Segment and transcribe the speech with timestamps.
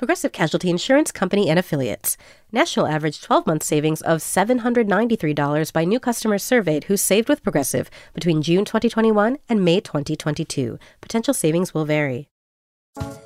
[0.00, 2.16] Progressive Casualty Insurance Company and Affiliates.
[2.50, 7.90] National average 12 month savings of $793 by new customers surveyed who saved with Progressive
[8.14, 10.78] between June 2021 and May 2022.
[11.02, 12.30] Potential savings will vary.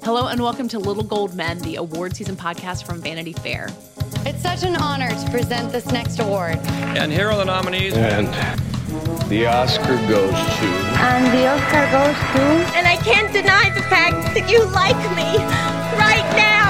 [0.03, 3.69] Hello, and welcome to Little Gold Men, the award season podcast from Vanity Fair.
[4.27, 6.57] It's such an honor to present this next award.
[6.99, 7.95] And here are the nominees.
[7.95, 8.27] And
[9.31, 10.67] the Oscar goes to.
[10.99, 12.77] And the Oscar goes to.
[12.77, 15.39] And I can't deny the fact that you like me
[15.99, 16.64] right now.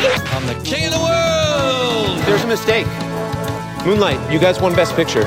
[0.00, 0.30] You like me.
[0.30, 2.18] I'm the king of the world.
[2.26, 2.86] There's a mistake.
[3.84, 5.24] Moonlight, you guys won Best Picture.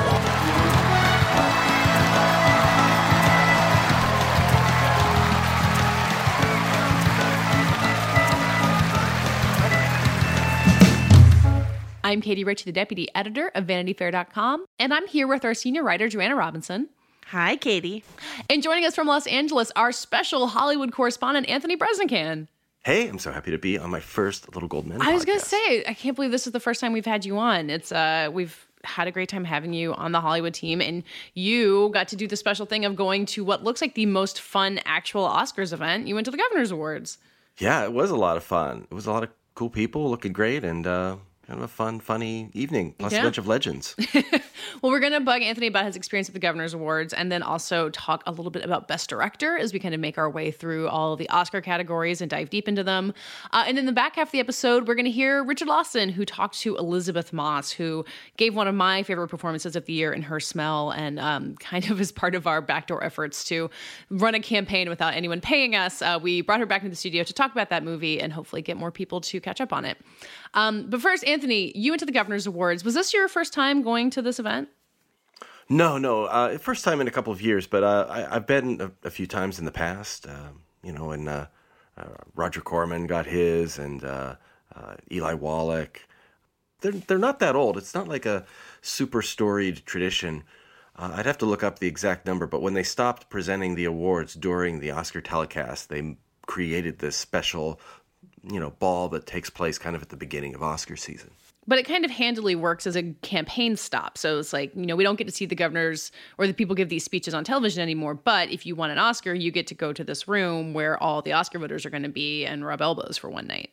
[12.03, 16.09] I'm Katie Ritchie, the deputy editor of VanityFair.com, and I'm here with our senior writer,
[16.09, 16.89] Joanna Robinson.
[17.27, 18.03] Hi, Katie.
[18.49, 22.49] And joining us from Los Angeles, our special Hollywood correspondent, Anthony Breznican.
[22.83, 25.03] Hey, I'm so happy to be on my first Little Gold Men.
[25.03, 27.25] I was going to say, I can't believe this is the first time we've had
[27.25, 27.69] you on.
[27.69, 31.03] It's uh, we've had a great time having you on the Hollywood team, and
[31.35, 34.41] you got to do the special thing of going to what looks like the most
[34.41, 36.07] fun actual Oscars event.
[36.07, 37.19] You went to the Governor's Awards.
[37.59, 38.87] Yeah, it was a lot of fun.
[38.89, 41.17] It was a lot of cool people looking great, and uh,
[41.51, 43.19] kind of a fun, funny evening, plus Yeah.
[43.19, 43.95] a bunch of legends.
[44.81, 47.41] Well, we're going to bug Anthony about his experience at the Governor's Awards and then
[47.43, 50.49] also talk a little bit about Best Director as we kind of make our way
[50.51, 53.13] through all the Oscar categories and dive deep into them.
[53.51, 56.09] Uh, and in the back half of the episode, we're going to hear Richard Lawson,
[56.09, 58.05] who talked to Elisabeth Moss, who
[58.37, 61.89] gave one of my favorite performances of the year in Her Smell and um, kind
[61.89, 63.69] of as part of our backdoor efforts to
[64.09, 66.01] run a campaign without anyone paying us.
[66.01, 68.61] Uh, we brought her back into the studio to talk about that movie and hopefully
[68.61, 69.97] get more people to catch up on it.
[70.53, 72.83] Um, but first, Anthony, you went to the Governor's Awards.
[72.83, 74.69] Was this your first time going to this event?
[75.71, 78.81] no, no, uh, first time in a couple of years, but uh, I, I've been
[78.81, 80.27] a, a few times in the past.
[80.27, 81.47] Um, you know, and uh,
[81.97, 84.35] uh, Roger Corman got his, and uh,
[84.75, 86.01] uh, Eli Wallach.
[86.81, 87.77] They're they're not that old.
[87.77, 88.45] It's not like a
[88.81, 90.43] super storied tradition.
[90.95, 93.85] Uh, I'd have to look up the exact number, but when they stopped presenting the
[93.85, 97.79] awards during the Oscar telecast, they created this special,
[98.43, 101.31] you know, ball that takes place kind of at the beginning of Oscar season.
[101.67, 104.17] but it kind of handily works as a campaign stop.
[104.17, 106.75] So it's like, you know, we don't get to see the governors or the people
[106.75, 108.15] give these speeches on television anymore.
[108.15, 111.21] But if you want an Oscar, you get to go to this room where all
[111.21, 113.71] the Oscar voters are going to be and rub elbows for one night.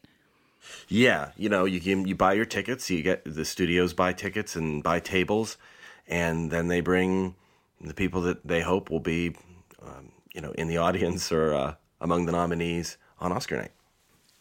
[0.88, 2.90] Yeah, you know, you can you buy your tickets.
[2.90, 5.56] You get the studios buy tickets and buy tables,
[6.06, 7.36] and then they bring
[7.80, 9.34] the people that they hope will be,
[9.82, 13.72] um, you know, in the audience or uh, among the nominees on Oscar night.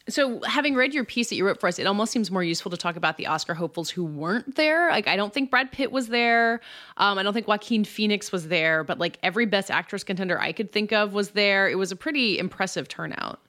[0.09, 2.71] So, having read your piece that you wrote for us, it almost seems more useful
[2.71, 4.89] to talk about the Oscar hopefuls who weren't there.
[4.89, 6.61] Like, I don't think Brad Pitt was there.
[6.95, 10.53] Um, I don't think Joaquin Phoenix was there, but like every Best Actress contender I
[10.53, 11.69] could think of was there.
[11.69, 13.39] It was a pretty impressive turnout.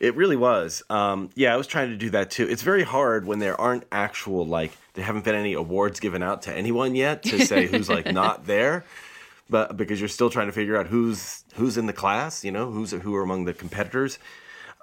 [0.00, 0.82] It really was.
[0.90, 2.46] Um, yeah, I was trying to do that too.
[2.48, 6.42] It's very hard when there aren't actual like there haven't been any awards given out
[6.42, 8.84] to anyone yet to say who's like not there,
[9.50, 12.70] but because you're still trying to figure out who's who's in the class, you know,
[12.70, 14.18] who's who are among the competitors.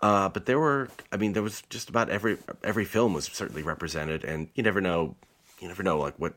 [0.01, 3.63] Uh, but there were, I mean, there was just about every every film was certainly
[3.63, 5.15] represented, and you never know,
[5.59, 6.33] you never know like what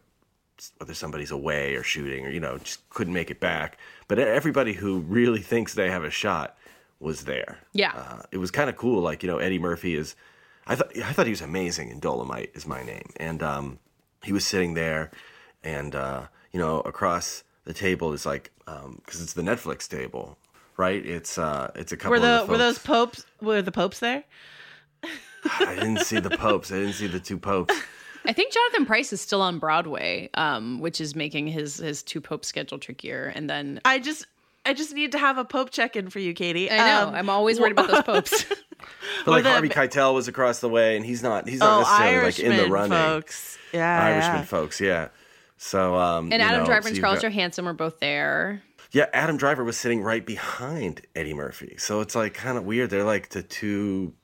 [0.78, 3.78] whether somebody's away or shooting or you know just couldn't make it back.
[4.06, 6.56] But everybody who really thinks they have a shot
[7.00, 7.58] was there.
[7.72, 7.92] Yeah.
[7.94, 9.02] uh, it was kind of cool.
[9.02, 10.14] Like you know, Eddie Murphy is.
[10.66, 13.78] I thought I thought he was amazing in Dolomite is my name, and um,
[14.22, 15.10] he was sitting there,
[15.64, 20.36] and uh, you know across the table is like because it's the Netflix table,
[20.78, 21.04] right?
[21.04, 22.12] It's uh, it's a couple.
[22.12, 23.26] Were the of were those popes?
[23.42, 24.24] Were the popes there?
[25.60, 26.72] I didn't see the popes.
[26.72, 27.74] I didn't see the two popes.
[28.24, 32.20] I think Jonathan Pryce is still on Broadway, um, which is making his his two
[32.20, 33.32] pope schedule trickier.
[33.34, 34.26] And then I just
[34.66, 36.70] I just need to have a pope check in for you, Katie.
[36.70, 38.44] I know Um, I'm always worried about those popes.
[39.24, 41.48] But like the- Harvey Keitel was across the way, and he's not.
[41.48, 42.90] He's not oh, necessarily Irishman like in the running.
[42.92, 43.58] folks.
[43.72, 44.42] Yeah, Irishman yeah.
[44.44, 45.08] folks, yeah.
[45.56, 47.98] So um, and you Adam know, Driver so and you've Scarlett got- Johansson were both
[47.98, 48.62] there.
[48.90, 52.88] Yeah, Adam Driver was sitting right behind Eddie Murphy, so it's like kind of weird.
[52.88, 54.14] They're like the two,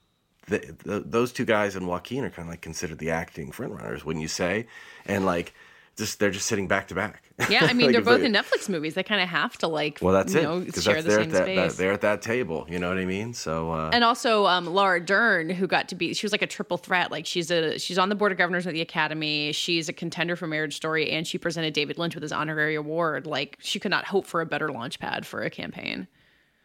[0.46, 4.04] the, the, those two guys and Joaquin are kind of like considered the acting frontrunners,
[4.04, 4.66] wouldn't you say?
[5.04, 5.52] And like
[5.96, 7.22] just they're just sitting back to back.
[7.50, 8.94] Yeah, I mean Like, they're both they- in Netflix movies.
[8.94, 10.42] They kind of have to like, Well, that's you it.
[10.44, 11.76] know, share the same at that, that- space.
[11.76, 12.66] they're at that table.
[12.68, 13.34] You know what I mean?
[13.34, 16.46] So uh, and also um, Laura Dern, who got to be, she was like a
[16.46, 17.10] triple threat.
[17.10, 19.52] Like she's a she's on the board of governors at the Academy.
[19.52, 23.26] She's a contender for Marriage Story, and she presented David Lynch with his honorary award.
[23.26, 26.06] Like she could not hope for a better launch pad for a campaign.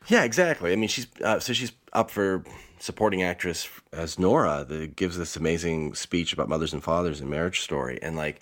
[0.07, 0.71] Yeah, exactly.
[0.71, 2.43] I mean, she's uh, so she's up for
[2.79, 7.59] supporting actress as Nora, that gives this amazing speech about mothers and fathers in Marriage
[7.59, 8.39] Story, and like,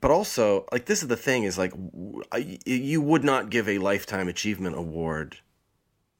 [0.00, 1.72] but also like this is the thing is like,
[2.64, 5.38] you would not give a lifetime achievement award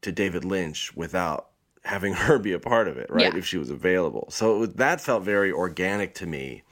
[0.02, 1.48] to David Lynch without
[1.84, 3.32] having her be a part of it, right?
[3.32, 3.38] Yeah.
[3.38, 6.62] If she was available, so was, that felt very organic to me.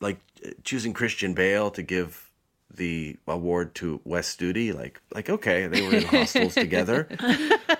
[0.00, 0.18] Like
[0.62, 2.30] choosing Christian Bale to give
[2.74, 7.08] the award to Wes Studi, like like okay, they were in Hostiles together.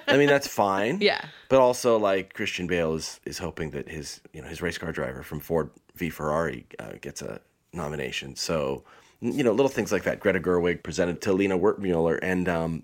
[0.09, 0.99] I mean that's fine.
[1.01, 1.23] Yeah.
[1.49, 4.93] But also like Christian Bale is is hoping that his you know his race car
[4.93, 7.41] driver from Ford v Ferrari uh, gets a
[7.77, 8.37] nomination.
[8.37, 8.85] So
[9.21, 10.21] you know little things like that.
[10.21, 12.83] Greta Gerwig presented to Lina Wertmuller, and um,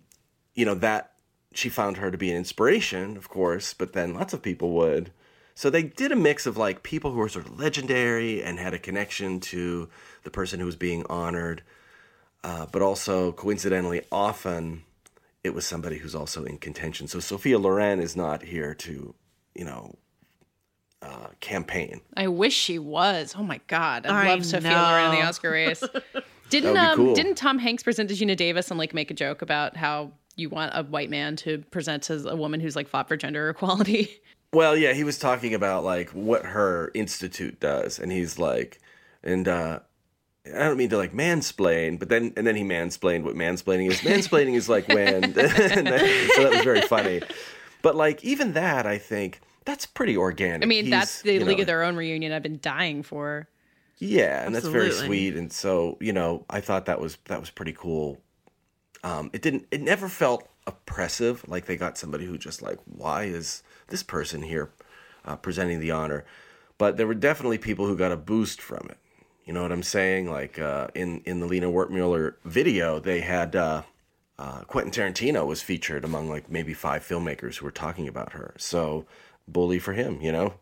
[0.54, 1.12] you know that
[1.54, 3.74] she found her to be an inspiration, of course.
[3.74, 5.12] But then lots of people would.
[5.54, 8.72] So they did a mix of like people who were sort of legendary and had
[8.72, 9.88] a connection to
[10.22, 11.62] the person who was being honored,
[12.42, 14.84] uh, but also coincidentally, often
[15.44, 17.06] it was somebody who's also in contention.
[17.06, 19.14] So Sophia Loren is not here to,
[19.54, 19.96] you know,
[21.02, 22.00] uh, campaign.
[22.16, 23.34] I wish she was.
[23.36, 25.26] Oh my god, I, I love Sophia Loren in the.
[25.26, 25.82] Oscar race.
[26.50, 27.14] Didn't That would be um cool.
[27.14, 30.50] didn't Tom Hanks present to Geena Davis and like make a joke about how you
[30.50, 34.10] want a white man to present as a woman who's like fought for gender equality?
[34.54, 38.80] Well, yeah, he was talking about like what her institute does, and he's like,
[39.22, 39.80] and uh,
[40.44, 44.00] I don't mean to like mansplain, but then and then he mansplained what mansplaining is.
[44.00, 47.22] Mansplaining is like when, so that was very funny.
[47.80, 50.62] But like even that, I think that's pretty organic.
[50.62, 53.48] I mean, He's, that's the League know, of Their Own reunion I've been dying for.
[53.98, 55.36] Yeah, and that's very sweet.
[55.36, 58.20] And so, you know, I thought that was that was pretty cool.
[59.04, 59.66] Um, it didn't.
[59.70, 61.48] It never felt oppressive.
[61.48, 64.70] Like they got somebody who just like, why is this person here
[65.24, 66.24] uh, presenting the honor?
[66.78, 68.98] But there were definitely people who got a boost from it.
[69.44, 70.30] You know what I'm saying?
[70.30, 73.82] Like uh, in in the Lina Wertmuller video, they had uh,
[74.38, 78.54] uh, Quentin Tarantino was featured among like maybe five filmmakers who were talking about her.
[78.58, 79.06] So
[79.48, 80.54] bully for him, you know.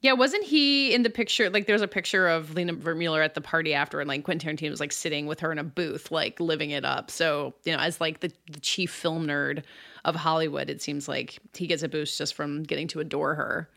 [0.00, 1.50] Yeah, wasn't he in the picture?
[1.50, 4.70] Like, there's a picture of Lina Wertmuller at the party after, and like Quentin Tarantino
[4.70, 7.10] was like sitting with her in a booth, like living it up.
[7.10, 9.64] So, you know, as like the, the chief film nerd
[10.04, 13.68] of Hollywood, it seems like he gets a boost just from getting to adore her.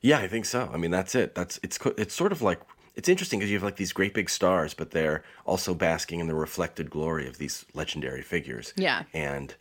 [0.00, 0.70] Yeah, I think so.
[0.72, 1.34] I mean, that's it.
[1.34, 2.60] That's it's it's sort of like
[2.94, 6.28] it's interesting because you have like these great big stars, but they're also basking in
[6.28, 8.72] the reflected glory of these legendary figures.
[8.76, 9.02] Yeah.
[9.12, 9.54] and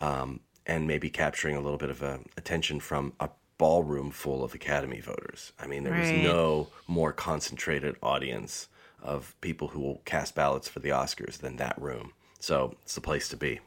[0.00, 3.28] um, and maybe capturing a little bit of uh attention from a
[3.58, 5.52] ballroom full of Academy voters.
[5.58, 8.68] I mean, there was no more concentrated audience
[9.02, 12.12] of people who will cast ballots for the Oscars than that room.
[12.40, 13.60] So it's the place to be.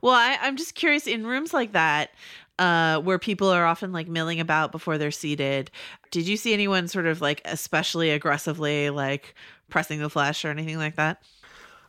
[0.00, 2.10] Well, I, I'm just curious in rooms like that,
[2.58, 5.70] uh, where people are often like milling about before they're seated.
[6.10, 9.34] Did you see anyone sort of like especially aggressively like
[9.68, 11.22] pressing the flesh or anything like that?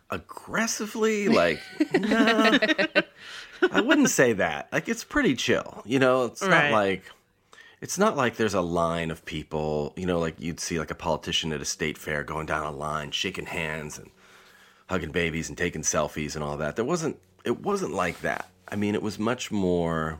[0.09, 1.59] aggressively like
[2.00, 2.57] no
[3.71, 7.03] i wouldn't say that like it's pretty chill you know it's not like
[7.81, 10.95] it's not like there's a line of people you know like you'd see like a
[10.95, 14.09] politician at a state fair going down a line shaking hands and
[14.89, 18.75] hugging babies and taking selfies and all that there wasn't it wasn't like that i
[18.75, 20.19] mean it was much more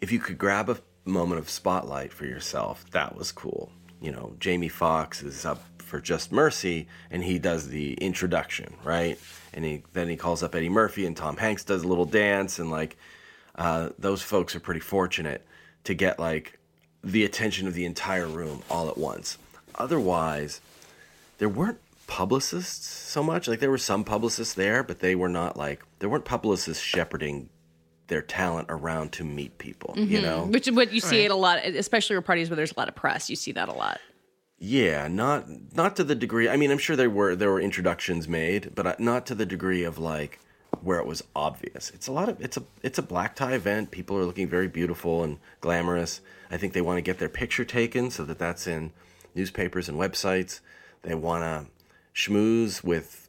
[0.00, 3.70] if you could grab a moment of spotlight for yourself, that was cool.
[4.00, 9.18] You know, Jamie Foxx is up for Just Mercy, and he does the introduction, right?
[9.52, 12.58] And he then he calls up Eddie Murphy, and Tom Hanks does a little dance,
[12.58, 12.96] and like
[13.54, 15.46] uh, those folks are pretty fortunate
[15.84, 16.58] to get like
[17.04, 19.38] the attention of the entire room all at once.
[19.74, 20.60] Otherwise,
[21.38, 23.48] there weren't publicists so much.
[23.48, 27.48] Like there were some publicists there, but they were not like there weren't publicists shepherding
[28.08, 29.94] their talent around to meet people.
[29.96, 32.72] You know, Which is what you see it a lot, especially at parties where there's
[32.72, 33.30] a lot of press.
[33.30, 34.00] You see that a lot.
[34.58, 36.48] Yeah, not not to the degree.
[36.48, 39.46] I mean, I'm sure there were there were introductions made, but uh, not to the
[39.46, 40.38] degree of like
[40.82, 41.90] where it was obvious.
[41.94, 43.90] It's a lot of it's a it's a black tie event.
[43.90, 46.20] People are looking very beautiful and glamorous.
[46.50, 48.92] I think they want to get their picture taken so that that's in
[49.34, 50.60] newspapers and websites.
[51.02, 51.70] They want to
[52.14, 53.28] schmooze with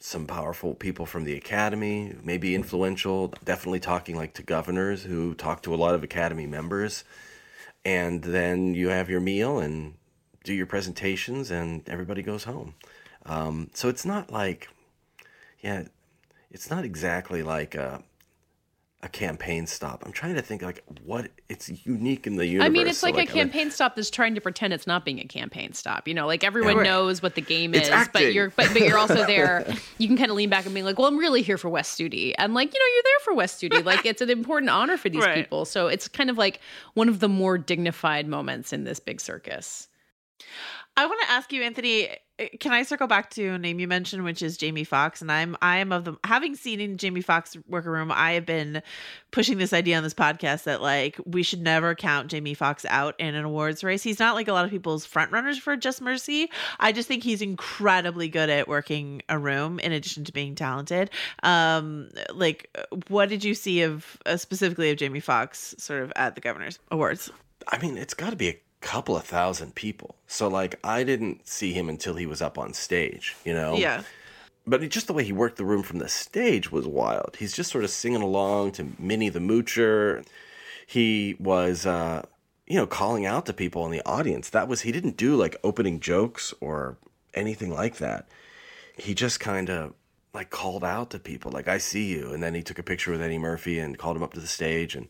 [0.00, 5.62] some powerful people from the academy, maybe influential, definitely talking like to governors who talk
[5.62, 7.04] to a lot of academy members.
[7.84, 9.94] And then you have your meal and
[10.42, 12.74] do your presentations and everybody goes home.
[13.26, 14.68] Um, so it's not like,
[15.60, 15.84] yeah,
[16.50, 18.02] it's not exactly like a,
[19.02, 20.02] a campaign stop.
[20.04, 22.66] I'm trying to think like what it's unique in the universe.
[22.66, 25.20] I mean, it's So, like, a campaign stop that's trying to pretend it's not being
[25.20, 26.06] a campaign stop.
[26.06, 26.84] You know, like everyone Right.
[26.84, 29.64] knows what the game It's is, but you're but, but you're also there.
[29.98, 31.88] You can kind of lean back and be like, "Well, I'm really here for Wes
[31.94, 33.84] Studi," and like you know, you're there for Wes Studi.
[33.90, 35.34] Like it's an important honor for these Right.
[35.34, 35.64] people.
[35.64, 36.60] So it's kind of like
[36.94, 39.88] one of the more dignified moments in this big circus.
[40.96, 42.10] I want to ask you, Anthony.
[42.38, 45.22] uh, Can I circle back to a name you mentioned, which is Jamie Foxx?
[45.22, 48.10] And I'm I am of the having seen in Jamie Foxx worker room.
[48.12, 48.82] I have been
[49.30, 53.14] pushing this idea on this podcast that like we should never count Jamie Foxx out
[53.18, 54.02] in an awards race.
[54.02, 56.50] He's not like a lot of people's front runners for Just Mercy.
[56.80, 59.78] I just think he's incredibly good at working a room.
[59.78, 61.10] In addition to being talented,
[61.44, 62.76] um, like
[63.08, 66.78] what did you see of uh, specifically of Jamie Foxx sort of at the Governor's
[66.90, 67.30] Awards?
[67.68, 70.16] I mean, it's got to be a couple of thousand people.
[70.26, 73.36] So like, I didn't see him until he was up on stage.
[73.44, 73.74] You know.
[73.76, 74.02] Yeah.
[74.66, 77.36] But just the way he worked the room from the stage was wild.
[77.38, 80.24] He's just sort of singing along to Minnie the Moocher.
[80.86, 82.26] He was, uh,
[82.66, 84.50] you know, calling out to people in the audience.
[84.50, 86.98] That was, he didn't do like opening jokes or
[87.32, 88.28] anything like that.
[88.96, 89.94] He just kind of
[90.34, 92.32] like called out to people, like, I see you.
[92.32, 94.46] And then he took a picture with Eddie Murphy and called him up to the
[94.46, 94.94] stage.
[94.94, 95.08] And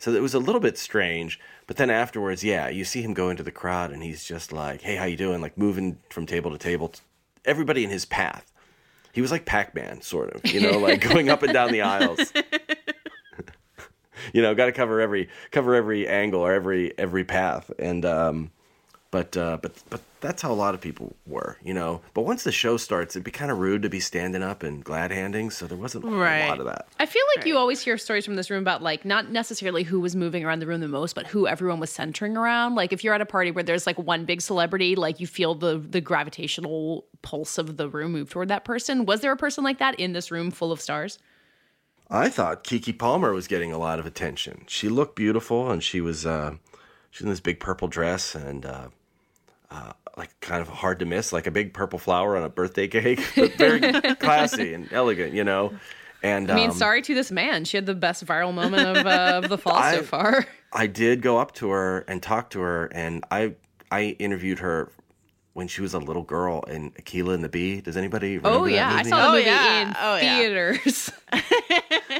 [0.00, 1.38] so it was a little bit strange.
[1.68, 4.80] But then afterwards, yeah, you see him go into the crowd and he's just like,
[4.80, 5.40] hey, how you doing?
[5.40, 6.92] Like moving from table to table.
[7.44, 8.52] Everybody in his path.
[9.12, 12.32] He was like Pac-Man, sort of, you know, like going up and down the aisles.
[14.32, 18.50] you know, got to cover every cover every angle or every every path, and um,
[19.10, 22.00] but uh, but but that's how a lot of people were, you know.
[22.14, 24.84] But once the show starts, it'd be kind of rude to be standing up and
[24.84, 26.40] glad handing, so there wasn't Right.
[26.44, 26.88] a lot of that.
[26.98, 30.00] I feel like you always hear stories from this room about like not necessarily who
[30.00, 32.74] was moving around the room the most, but who everyone was centering around.
[32.74, 35.54] Like if you're at a party where there's like one big celebrity, like you feel
[35.54, 39.06] the the gravitational pulse of the room move toward that person.
[39.06, 41.18] Was there a person like that in this room full of stars?
[42.12, 44.64] I thought Keke Palmer was getting a lot of attention.
[44.66, 46.56] She looked beautiful, and she was uh,
[47.10, 48.88] she's in this big purple dress and uh,
[49.70, 52.88] uh, like kind of hard to miss, like a big purple flower on a birthday
[52.88, 53.80] cake, but very
[54.16, 55.72] classy and elegant, you know.
[56.22, 57.64] And I mean, um, sorry to this man.
[57.64, 60.46] She had the best viral moment of, uh, of the fall so far.
[60.72, 63.54] I did go up to her and talk to her, and I
[63.90, 64.92] I interviewed her
[65.54, 67.80] when she was a little girl in Akeelah and the Bee.
[67.80, 68.36] Does anybody?
[68.36, 69.82] Remember Oh that yeah, I saw the Oh, yeah.
[69.82, 70.38] in Oh, yeah.
[70.38, 71.10] theaters.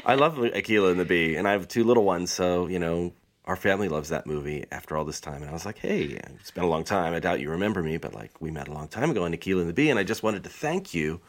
[0.05, 3.13] I love Akeelah and the Bee, and I have two little ones, so you know
[3.45, 4.65] our family loves that movie.
[4.71, 7.13] After all this time, and I was like, hey, it's been a long time.
[7.13, 9.61] I doubt you remember me, but like we met a long time ago in Akeelah
[9.61, 11.21] and the Bee, and I just wanted to thank you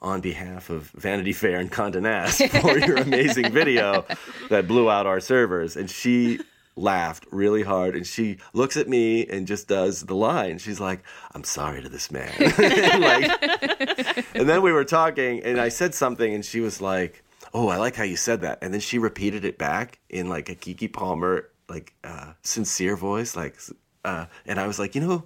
[0.00, 4.04] on behalf of Vanity Fair and Condé Nast for your amazing video
[4.48, 5.76] that blew out our servers.
[5.76, 6.40] And she
[6.76, 10.58] laughed really hard and she looks at me and just does the line.
[10.58, 11.02] She's like,
[11.34, 12.32] I'm sorry to this man.
[12.38, 17.24] and, like, and then we were talking and I said something and she was like,
[17.54, 18.58] Oh, I like how you said that.
[18.62, 23.36] And then she repeated it back in like a Keke Palmer, like uh, sincere voice.
[23.36, 23.56] Like,
[24.04, 25.24] uh, and I was like, you know,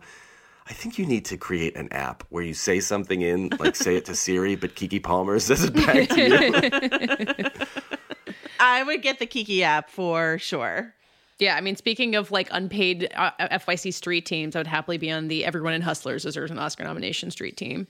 [0.69, 3.97] I think you need to create an app where you say something in, like say
[3.97, 7.67] it to Siri, but Keke Palmer says it back to you.
[8.61, 10.95] I would get the Keke app for sure.
[11.41, 15.11] Yeah, I mean, speaking of like unpaid uh, FYC street teams, I would happily be
[15.11, 17.88] on the Everyone in Hustlers deserves an Oscar nomination street team.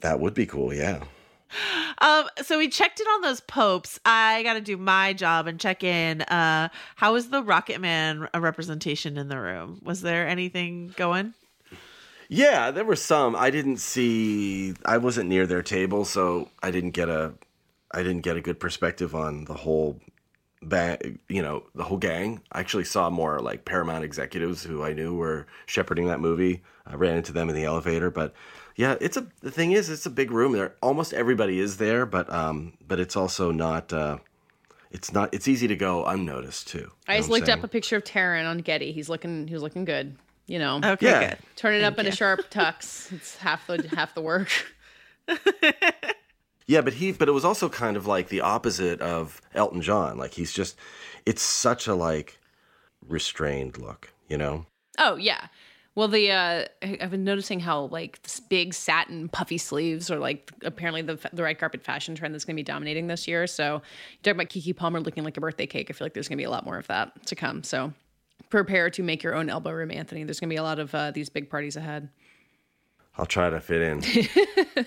[0.00, 1.04] that would be cool, yeah.
[2.02, 4.00] Um, so we checked in on those popes.
[4.06, 6.22] I got to do my job and check in.
[6.22, 9.80] Uh, how was the Rocket Man representation in the room?
[9.84, 11.34] Was there anything going?
[12.32, 13.34] Yeah, there were some.
[13.36, 14.74] I didn't see.
[14.86, 17.34] I wasn't near their table, so I didn't get a.
[17.90, 20.00] I didn't get a good perspective on the whole,
[20.62, 22.40] ba- you know, the whole gang.
[22.52, 26.62] I actually saw more like Paramount executives who I knew were shepherding that movie.
[26.86, 28.32] I ran into them in the elevator, but
[28.76, 29.26] yeah, it's a.
[29.40, 30.52] The thing is, it's a big room.
[30.52, 33.92] There, almost everybody is there, but um, but it's also not.
[33.92, 34.18] uh
[34.90, 35.32] It's not.
[35.34, 36.90] It's easy to go unnoticed too.
[37.06, 38.92] I just know what I'm looked up a picture of Taron on Getty.
[38.92, 40.16] He's looking, he was looking good.
[40.46, 41.28] You know, Okay, Yeah.
[41.30, 41.38] good.
[41.56, 43.12] turn it up in a sharp tux.
[43.12, 44.48] It's half the half the work.
[46.66, 50.16] Yeah, but he but it was also kind of like the opposite of Elton John.
[50.18, 50.76] Like he's just
[51.26, 52.38] it's such a like
[53.08, 54.66] restrained look, you know?
[54.96, 55.48] Oh yeah.
[55.96, 60.18] Well, the uh, I- I've been noticing how like this big satin puffy sleeves are
[60.18, 63.46] like apparently the the red carpet fashion trend that's going to be dominating this year.
[63.46, 63.74] So
[64.12, 65.90] you talk about Keke Palmer looking like a birthday cake.
[65.90, 67.62] I feel like there's going to be a lot more of that to come.
[67.64, 67.92] So
[68.50, 70.24] prepare to make your own elbow room, Anthony.
[70.24, 72.08] There's going to be a lot of uh, these big parties ahead.
[73.18, 74.86] I'll try to fit in.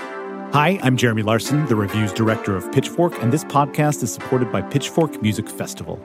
[0.00, 4.62] Hi, I'm Jeremy Larson, the reviews director of Pitchfork, and this podcast is supported by
[4.62, 6.04] Pitchfork Music Festival.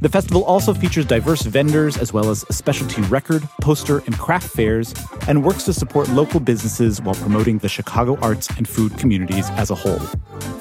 [0.00, 4.48] The festival also features diverse vendors as well as a specialty record, poster, and craft
[4.50, 4.94] fairs,
[5.28, 9.70] and works to support local businesses while promoting the Chicago arts and food communities as
[9.70, 10.00] a whole.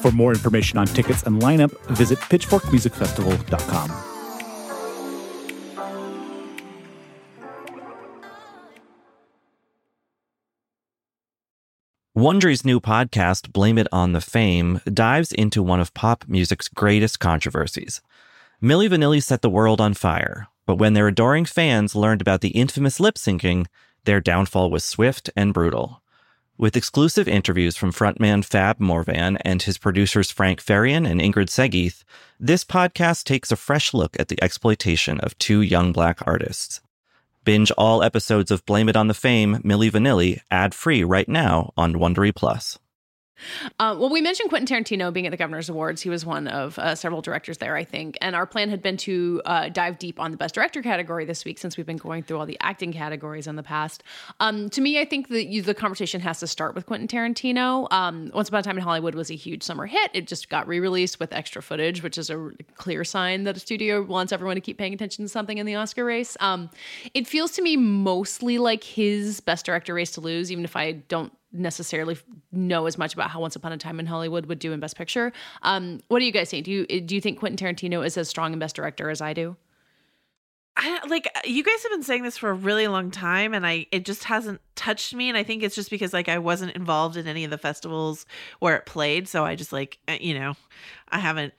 [0.02, 4.14] For more information on tickets and lineup, visit pitchforkmusicfestival.com.
[12.16, 17.20] Wondery's new podcast, Blame It on the Fame, dives into one of pop music's greatest
[17.20, 18.02] controversies.
[18.64, 22.52] Milli Vanilli set the world on fire, but when their adoring fans learned about the
[22.52, 23.66] infamous lip syncing,
[24.06, 26.02] their downfall was swift and brutal.
[26.58, 32.06] With exclusive interviews from frontman Fab Morvan and his producers Frank Farian and Ingrid Segieth,
[32.40, 36.80] this podcast takes a fresh look at the exploitation of two young black artists.
[37.44, 41.96] Binge all episodes of Blame It on the Fame, Milli Vanilli, ad-free right now on
[41.96, 42.80] Wondery Plus.
[43.80, 46.02] Uh, well, we mentioned Quentin Tarantino being at the Governor's Awards.
[46.02, 48.18] He was one of uh, several directors there, I think.
[48.22, 51.44] And our plan had been to uh, dive deep on the Best Director category this
[51.44, 54.04] week, since we've been going through all the acting categories in the past.
[54.40, 57.92] Um, to me, I think that you, the conversation has to start with Quentin Tarantino.
[57.92, 60.12] Um, Once Upon a Time in Hollywood was a huge summer hit.
[60.14, 64.04] It just got re-released with extra footage, which is a clear sign that a studio
[64.04, 66.38] wants everyone to keep paying attention to something in the Oscar race.
[66.40, 66.70] Um,
[67.14, 70.94] it feels to me mostly like his Best Director race to lose, even if I
[70.94, 72.18] don't necessarily
[72.52, 74.98] know as much about how Once Upon a Time in Hollywood would do in Best
[74.98, 75.32] Picture.
[75.62, 76.66] Um, what do you guys think?
[76.66, 79.34] Do you do you think Quentin Tarantino is as strong in Best Director as I
[79.34, 79.56] do?
[80.76, 83.86] I like you guys have been saying this for a really long time and I
[83.92, 87.16] it just hasn't touched me and I think it's just because like I wasn't involved
[87.16, 88.26] in any of the festivals
[88.60, 90.56] where it played so I just like uh, you know
[91.10, 91.54] I haven't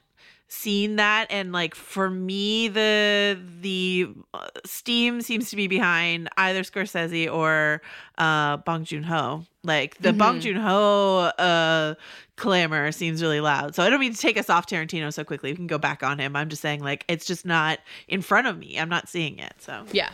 [0.49, 6.63] seen that and like for me the the uh, steam seems to be behind either
[6.63, 7.83] Scorsese or
[8.19, 9.45] uh Bong Joon-ho.
[9.65, 10.19] Like the Mm-hmm.
[10.19, 11.95] Bong Joon-ho uh
[12.37, 13.75] clamor seems really loud.
[13.75, 15.51] So I don't mean to take us off Tarantino so quickly.
[15.53, 16.37] We can go back on him.
[16.37, 18.79] I'm just saying like it's just not in front of me.
[18.79, 19.85] I'm not seeing it so.
[19.93, 20.11] Yeah.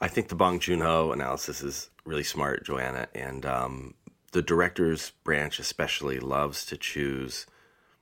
[0.00, 3.94] I think the Bong Joon Ho analysis is really smart, Joanna, and um,
[4.32, 7.44] the director's branch especially loves to choose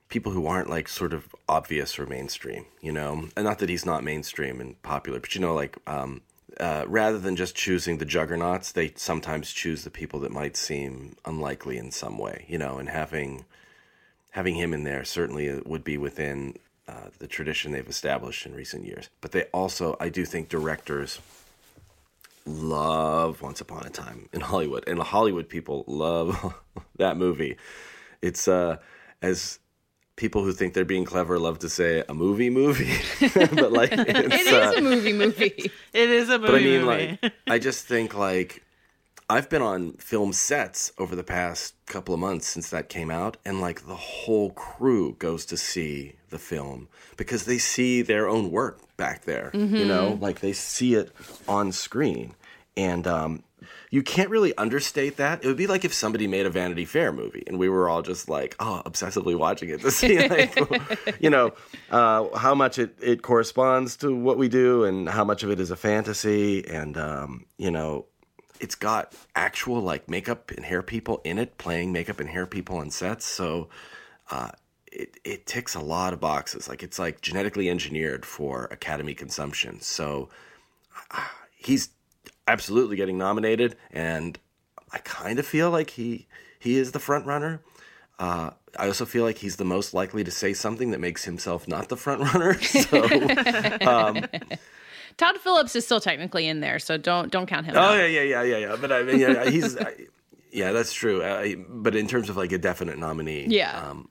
[0.09, 3.85] people who aren't like sort of obvious or mainstream, you know, and not that he's
[3.85, 6.21] not mainstream and popular, but you know, like um,
[6.59, 11.15] uh, rather than just choosing the juggernauts, they sometimes choose the people that might seem
[11.25, 13.45] unlikely in some way, you know, and having
[14.31, 16.55] having him in there certainly would be within
[16.87, 19.09] uh, the tradition they've established in recent years.
[19.21, 21.19] But they also, I do think, directors
[22.45, 26.55] love Once Upon a Time in Hollywood, and the Hollywood people love
[26.97, 27.57] that movie.
[28.21, 28.77] It's uh,
[29.21, 29.59] as
[30.19, 34.35] people who think they're being clever love to say a movie movie, but like it's,
[34.35, 35.71] It is uh, a movie movie.
[35.93, 37.19] it is a movie but I mean, movie.
[37.23, 38.61] like, I just think like
[39.29, 43.37] I've been on film sets over the past couple of months since that came out,
[43.45, 48.51] and like the whole crew goes to see the film because they see their own
[48.51, 49.51] work back there.
[49.53, 51.11] You know, like they see it
[51.47, 52.35] on screen,
[52.75, 53.43] and um,
[53.89, 55.43] you can't really understate that.
[55.43, 58.01] It would be like if somebody made a Vanity Fair movie, and we were all
[58.01, 60.57] just like, oh, obsessively watching it to see, like,
[61.19, 61.53] you know,
[61.89, 65.59] uh, how much it it corresponds to what we do, and how much of it
[65.59, 68.05] is a fantasy, and um, you know
[68.59, 72.77] it's got actual like makeup and hair people in it playing makeup and hair people
[72.77, 73.25] on sets.
[73.25, 73.69] So
[74.31, 74.51] uh,
[74.91, 76.67] it, it ticks a lot of boxes.
[76.67, 79.79] Like it's like genetically engineered for academy consumption.
[79.81, 80.29] So
[81.11, 81.23] uh,
[81.55, 81.89] he's
[82.51, 84.39] absolutely getting nominated and
[84.91, 86.27] i kind of feel like he
[86.59, 87.61] he is the front runner
[88.19, 91.69] uh, I also feel like he's the most likely to say something that makes himself
[91.69, 92.53] not the front runner.
[92.61, 93.01] So,
[93.87, 94.25] um,
[95.15, 97.93] Todd Phillips is still technically in there, so don't don't count him Oh out.
[97.97, 98.75] yeah, yeah, yeah, yeah, yeah.
[98.75, 99.93] But I mean, yeah, he's I,
[100.51, 101.21] yeah, that's true.
[101.23, 103.79] Uh, but in terms of like a definite nominee, Yeah.
[103.89, 104.09] um,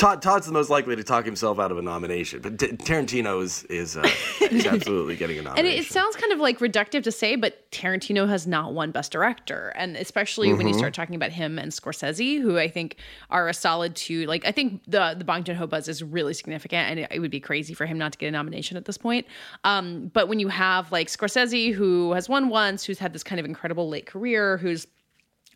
[0.00, 2.40] Todd Todd's the most likely to talk himself out of a nomination.
[2.40, 4.08] But T- Tarantino is is, uh,
[4.40, 5.76] is absolutely getting a And nomination.
[5.78, 9.12] it, it sounds kind of like reductive to say, but Tarantino has not won Best
[9.12, 9.74] Director.
[9.76, 10.78] And especially when you Mhm.
[10.78, 12.96] start talking about him and Scorsese, who I think
[13.28, 14.24] are a solid two.
[14.24, 17.18] Like, I think the, the Bong Joon Ho buzz is really significant, and it, it
[17.20, 19.26] would be crazy for him not to get a nomination at this point.
[19.64, 23.38] Um, but when you have like Scorsese, who has won once, who's had this kind
[23.38, 24.86] of incredible late career, who's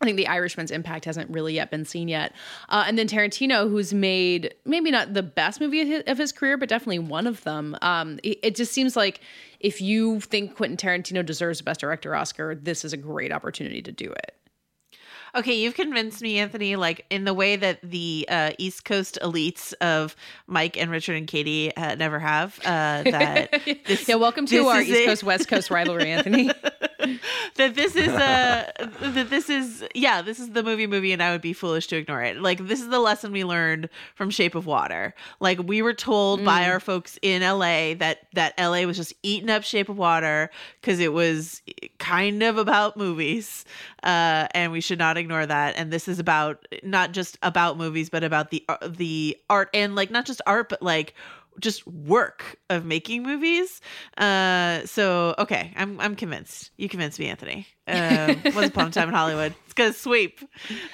[0.01, 2.33] I think The Irishman's impact hasn't really yet been seen yet.
[2.67, 6.33] Uh, and then Tarantino, who's made maybe not the best movie of his, of his
[6.33, 7.77] career, but definitely one of them.
[7.81, 9.21] Um, it, it just seems like
[9.61, 13.81] if you think Quentin Tarantino deserves a Best Director Oscar, this is a great opportunity
[13.81, 14.35] to do it.
[15.33, 19.73] Okay, you've convinced me, Anthony, like in the way that the uh, East Coast elites
[19.81, 20.15] of
[20.47, 22.57] Mike and Richard and Katie uh, never have.
[22.59, 25.05] Uh, that this, yeah, welcome to our East it.
[25.05, 26.51] Coast West Coast rivalry, Anthony.
[27.55, 31.31] that this is a that this is yeah this is the movie movie and i
[31.31, 32.37] would be foolish to ignore it.
[32.41, 35.13] Like this is the lesson we learned from shape of water.
[35.39, 36.67] Like we were told by Mm.
[36.69, 40.49] our folks in la that that la was just eating up shape of water
[40.81, 41.61] because it was
[41.99, 43.65] kind of about movies
[44.03, 45.75] uh and we should not ignore that.
[45.77, 49.95] And this is about not just about movies but about the uh, the art and
[49.95, 51.13] like not just art but like
[51.59, 53.81] just work of making movies.
[54.17, 56.71] Uh, so okay, I'm I'm convinced.
[56.77, 57.67] You convinced me, Anthony.
[57.87, 60.39] Um, Once upon a time in Hollywood, it's gonna sweep.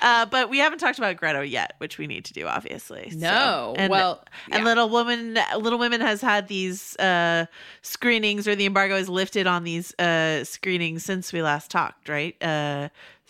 [0.02, 3.10] Uh, but we haven't talked about Greta yet, which we need to do, obviously.
[3.12, 7.45] So- No, and, well, and Little Woman, Little Women has had these uh,
[7.82, 12.36] screenings, or the embargo is lifted on these uh, screenings since we last talked, right?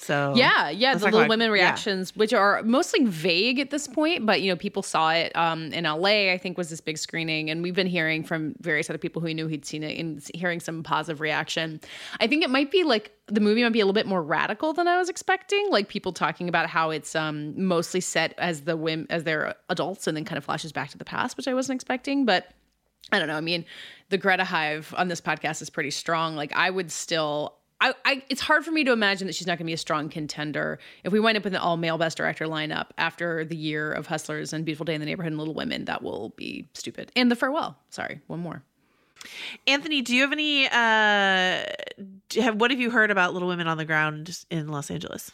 [0.02, 1.54] So Yeah, yeah, the Little Women yeah.
[1.54, 5.72] reactions, which are mostly vague at this point, but you know, people saw it um,
[5.74, 6.32] in LA.
[6.32, 9.34] I think was this big screening, and we've been hearing from various other people who
[9.34, 11.80] knew he'd seen it and hearing some positive reaction.
[12.20, 14.74] I think it might be like the movie might be a little bit more radical
[14.74, 15.70] than I was expecting.
[15.70, 20.08] Like people talking about how it's um, mostly set as the women as they're adults,
[20.08, 22.48] and then kind of flashes back to the past, which I wasn't expecting, but.
[23.14, 23.36] I don't know.
[23.36, 23.66] I mean,
[24.10, 26.36] the Greta Hive on this podcast is pretty strong.
[26.38, 27.58] Like, I would still.
[27.82, 29.78] I, I, it's hard for me to imagine that she's not going to be a
[29.78, 33.56] strong contender if we wind up with an all male best director lineup after the
[33.56, 35.86] year of Hustlers and Beautiful Day in the Neighborhood and Little Women.
[35.86, 37.12] That will be stupid.
[37.16, 37.78] And The Farewell.
[37.90, 38.64] Sorry, one more.
[39.68, 40.66] Anthony, do you have any?
[40.68, 41.64] Uh,
[42.42, 45.32] have what have you heard about Little Women on the Ground in Los Angeles?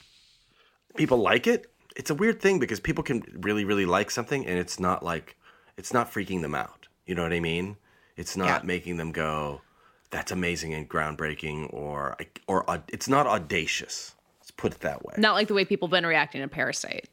[0.96, 1.70] people like it.
[1.96, 5.38] It's a weird thing because people can really, really like something, and it's not like
[5.78, 6.88] it's not freaking them out.
[7.06, 7.78] You know what I mean?
[8.16, 8.66] It's not Yeah.
[8.66, 9.62] making them go,
[10.10, 12.18] "That's amazing and groundbreaking," or
[12.48, 14.16] or aud- it's not audacious.
[14.40, 15.16] Let's put it that way.
[15.18, 17.10] Not like the way people have been reacting to Parasite.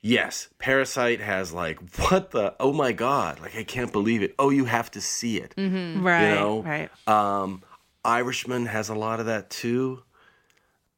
[0.00, 2.54] Yes, Parasite has like, what the?
[2.60, 3.40] Oh my god!
[3.40, 4.34] Like I can't believe it.
[4.38, 5.54] Oh, you have to see it.
[5.56, 6.06] Mm-hmm.
[6.06, 6.62] Right, You know?
[6.62, 6.90] right.
[7.08, 7.62] Um,
[8.04, 10.02] Irishman has a lot of that too.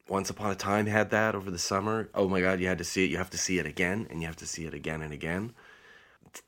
[0.07, 2.11] Once Upon a Time had that over the summer.
[2.15, 3.11] Oh my God, you had to see it.
[3.11, 5.53] You have to see it again, and you have to see it again and again.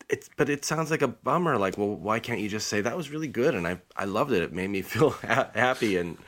[0.08, 1.56] It's but it sounds like a bummer.
[1.56, 4.32] Like, well, why can't you just say that was really good and I I loved
[4.32, 4.42] it.
[4.42, 6.18] It made me feel ha- happy and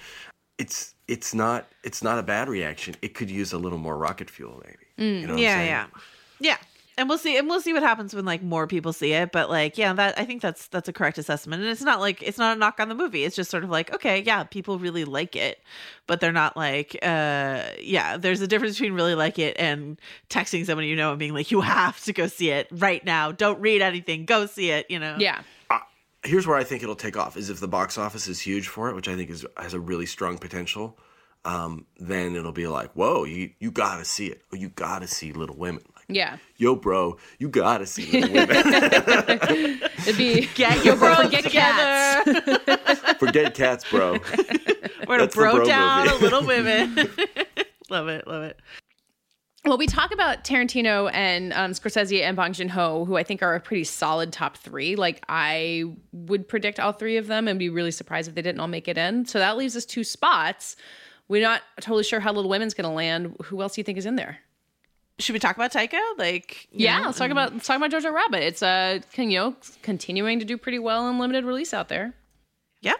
[0.58, 2.94] it's it's not it's not a bad reaction.
[3.02, 5.10] It could use a little more rocket fuel, maybe.
[5.10, 5.86] Mm, you know yeah, yeah,
[6.40, 6.56] yeah.
[6.96, 9.32] And we'll see, and we'll see what happens when like more people see it.
[9.32, 11.62] But like, yeah, that I think that's that's a correct assessment.
[11.62, 13.24] And it's not like it's not a knock on the movie.
[13.24, 15.60] It's just sort of like, okay, yeah, people really like it,
[16.06, 18.16] but they're not like, uh, yeah.
[18.16, 21.50] There's a difference between really like it and texting someone you know and being like,
[21.50, 23.32] you have to go see it right now.
[23.32, 24.24] Don't read anything.
[24.24, 24.86] Go see it.
[24.88, 25.16] You know.
[25.18, 25.42] Yeah.
[26.22, 28.88] here's where I think it'll take off is if the box office is huge for
[28.88, 30.96] it, which I think is has a really strong potential.
[31.46, 35.32] Um, then it'll be like, whoa, you you gotta see it, or you gotta see
[35.32, 35.82] Little Women.
[36.08, 36.36] Like, Yeah.
[36.56, 38.56] yo, bro, you gotta see Little Women.
[39.98, 42.58] It'd be Get your bro get together.
[43.18, 44.18] Forget cats, bro.
[45.08, 46.16] We're gonna bro, bro down movie.
[46.16, 46.94] a little women.
[47.90, 48.26] love it.
[48.26, 48.58] Love it.
[49.66, 53.42] Well, we talk about Tarantino and um, Scorsese and Bong Joon Ho, who I think
[53.42, 54.94] are a pretty solid top three.
[54.94, 58.60] Like I would predict all three of them, and be really surprised if they didn't
[58.60, 59.24] all make it in.
[59.24, 60.76] So that leaves us two spots.
[61.28, 63.34] We're not totally sure how Little Women's going to land.
[63.44, 64.36] Who else do you think is in there?
[65.20, 65.98] Should we talk about Taika?
[66.18, 68.42] Like, Yeah, know, let's talk about let's talk about Jojo Rabbit.
[68.42, 72.14] It's uh, can, you know, continuing to do pretty well in limited release out there.
[72.80, 72.94] Yeah.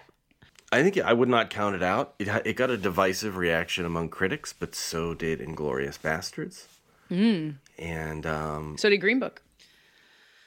[0.71, 2.15] I think I would not count it out.
[2.21, 6.67] It it got a divisive reaction among critics, but so did Inglourious Basterds,
[7.11, 7.57] Mm.
[7.79, 9.43] and um, So did Green Book.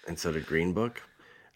[0.07, 1.01] and so did Green Book.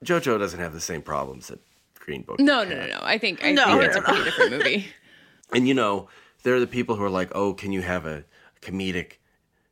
[0.04, 1.60] JoJo doesn't have the same problems that
[2.00, 2.39] Green Book.
[2.39, 3.00] No, no, no, no.
[3.02, 4.06] I think I No, think no, it's a no.
[4.08, 4.88] pretty different movie.
[5.54, 6.08] And you know,
[6.43, 8.24] there are the people who are like, "Oh, can you have a
[8.62, 9.13] comedic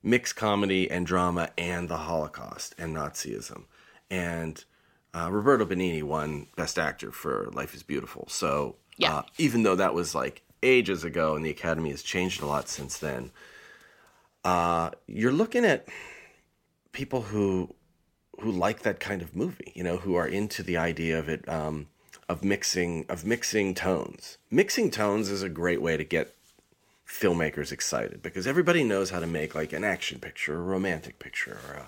[0.02, 3.64] mixed comedy and drama and the Holocaust and Nazism?"
[4.10, 4.64] And
[5.14, 8.28] uh, Roberto Benigni won Best Actor for Life Is Beautiful.
[8.30, 9.18] So Yeah.
[9.18, 12.68] uh, even though that was like ages ago, and the Academy has changed a lot
[12.70, 13.32] since then,
[14.44, 15.88] uh, you're looking at
[16.92, 17.74] people who
[18.40, 21.48] who like that kind of movie, you know, who are into the idea of it,
[21.50, 21.88] um,
[22.30, 24.38] of mixing of mixing tones.
[24.50, 26.36] Mixing tones is a great way to get
[27.10, 31.58] filmmakers excited because everybody knows how to make like an action picture, a romantic picture,
[31.68, 31.88] or a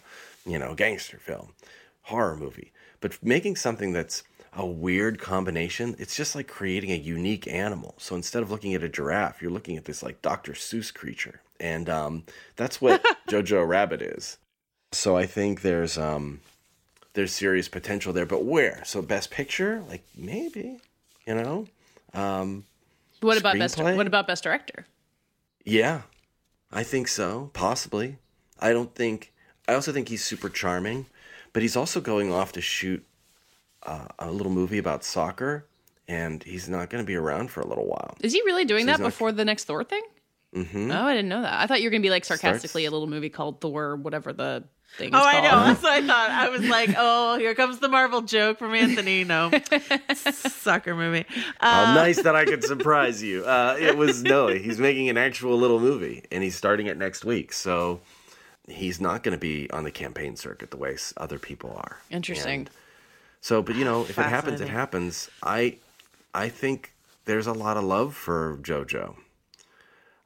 [0.50, 1.54] you know gangster film,
[2.04, 2.72] horror movie.
[3.00, 7.96] But making something that's a weird combination, it's just like creating a unique animal.
[7.98, 10.54] So instead of looking at a giraffe, you're looking at this like Dr.
[10.54, 12.24] Seuss creature, and um,
[12.56, 14.38] that's what Jojo Rabbit is.
[14.92, 16.42] So I think there's um
[17.14, 18.82] there's serious potential there, but where?
[18.86, 20.80] So best picture, like maybe,
[21.28, 21.68] you know,
[22.14, 22.64] um,
[23.20, 23.78] What about best?
[23.78, 24.86] What about best director?
[25.66, 26.02] Yeah,
[26.72, 28.18] I think so, possibly.
[28.60, 29.34] I don't think.
[29.68, 31.06] I also think he's super charming,
[31.54, 33.06] but he's also going off to shoot
[33.84, 35.66] uh, a little movie about soccer,
[36.08, 38.16] and he's not going to be around for a little while.
[38.22, 40.04] Is he really doing So that he's not- before the next Thor thing?
[40.56, 40.92] Mm-hmm.
[40.92, 41.62] Oh, I didn't know that.
[41.62, 44.34] I thought you were gonna be like Starts- sarcastically a little movie called Thor, whatever
[44.34, 44.66] the
[44.98, 45.12] thing.
[45.14, 45.50] Oh, is I know.
[45.50, 45.68] called.
[45.68, 46.30] That's what I thought.
[46.30, 49.24] I was like, oh, here comes the Marvel joke from Anthony.
[49.24, 49.52] No,
[50.14, 51.26] soccer movie.
[51.60, 53.46] How Uh, nice that I could surprise you.
[53.46, 57.26] Uh, it was no, he's making an actual little movie, and he's starting it next
[57.26, 57.54] week.
[57.54, 58.02] So
[58.68, 61.98] he's not going to be on the campaign circuit the way other people are.
[62.10, 62.62] Interesting.
[62.62, 62.70] And
[63.42, 65.30] so, but you know, if it happens, it happens.
[65.42, 65.78] I,
[66.34, 66.94] I think
[67.26, 69.16] there's a lot of love for JoJo.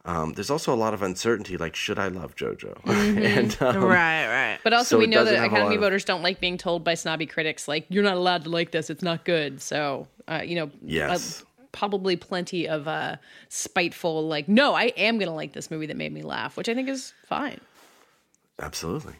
[0.05, 2.79] Um, there's also a lot of uncertainty, like should I love JoJo?
[2.85, 4.59] and um, right, right.
[4.63, 6.93] But also, so we know that Academy lot of- voters don't like being told by
[6.93, 8.89] snobby critics, like, you're not allowed to like this.
[8.91, 9.61] It's not good.
[9.61, 11.41] So, uh, you know, Yes.
[11.41, 13.15] uh, probably plenty of uh,
[13.49, 16.69] spiteful, like, no, I am going to like this movie that made me laugh, which
[16.69, 17.59] I think is fine.
[18.59, 19.13] Absolutely.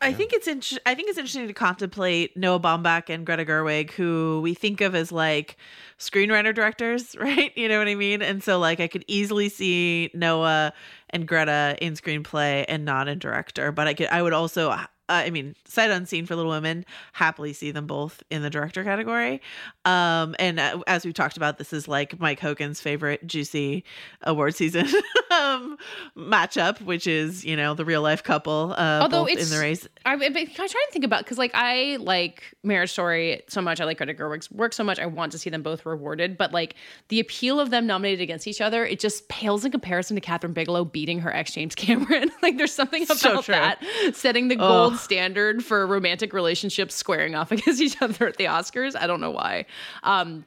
[0.00, 3.90] I think it's int- I think it's interesting to contemplate Noah Baumbach and Greta Gerwig,
[3.92, 5.56] who we think of as like
[5.98, 7.56] screenwriter directors, right?
[7.56, 8.22] You know what I mean?
[8.22, 10.72] And so like I could easily see Noah
[11.10, 14.70] and Greta in screenplay and not in director, but I could I would also
[15.08, 18.84] uh, I mean, sight unseen for Little Women, happily see them both in the director
[18.84, 19.40] category.
[19.84, 23.84] Um, and uh, as we've talked about, this is like Mike Hogan's favorite juicy
[24.22, 24.86] award season
[25.30, 25.78] um,
[26.16, 29.62] matchup, which is you know the real life couple, uh, Although both it's in the
[29.62, 29.88] race.
[30.04, 33.80] I, I'm trying to think about because like I like Marriage Story so much.
[33.80, 34.98] I like Greta Gerwig's work so much.
[34.98, 36.36] I want to see them both rewarded.
[36.36, 36.74] But like
[37.08, 40.54] the appeal of them nominated against each other, it just pales in comparison to Kathryn
[40.54, 42.30] Bigelow beating her ex James Cameron.
[42.42, 44.97] like there's something about So that setting the gold Ugh.
[44.98, 48.94] Standard for romantic relationships squaring off against each other at the Oscars.
[48.94, 49.66] I don't know why.
[50.02, 50.44] Um,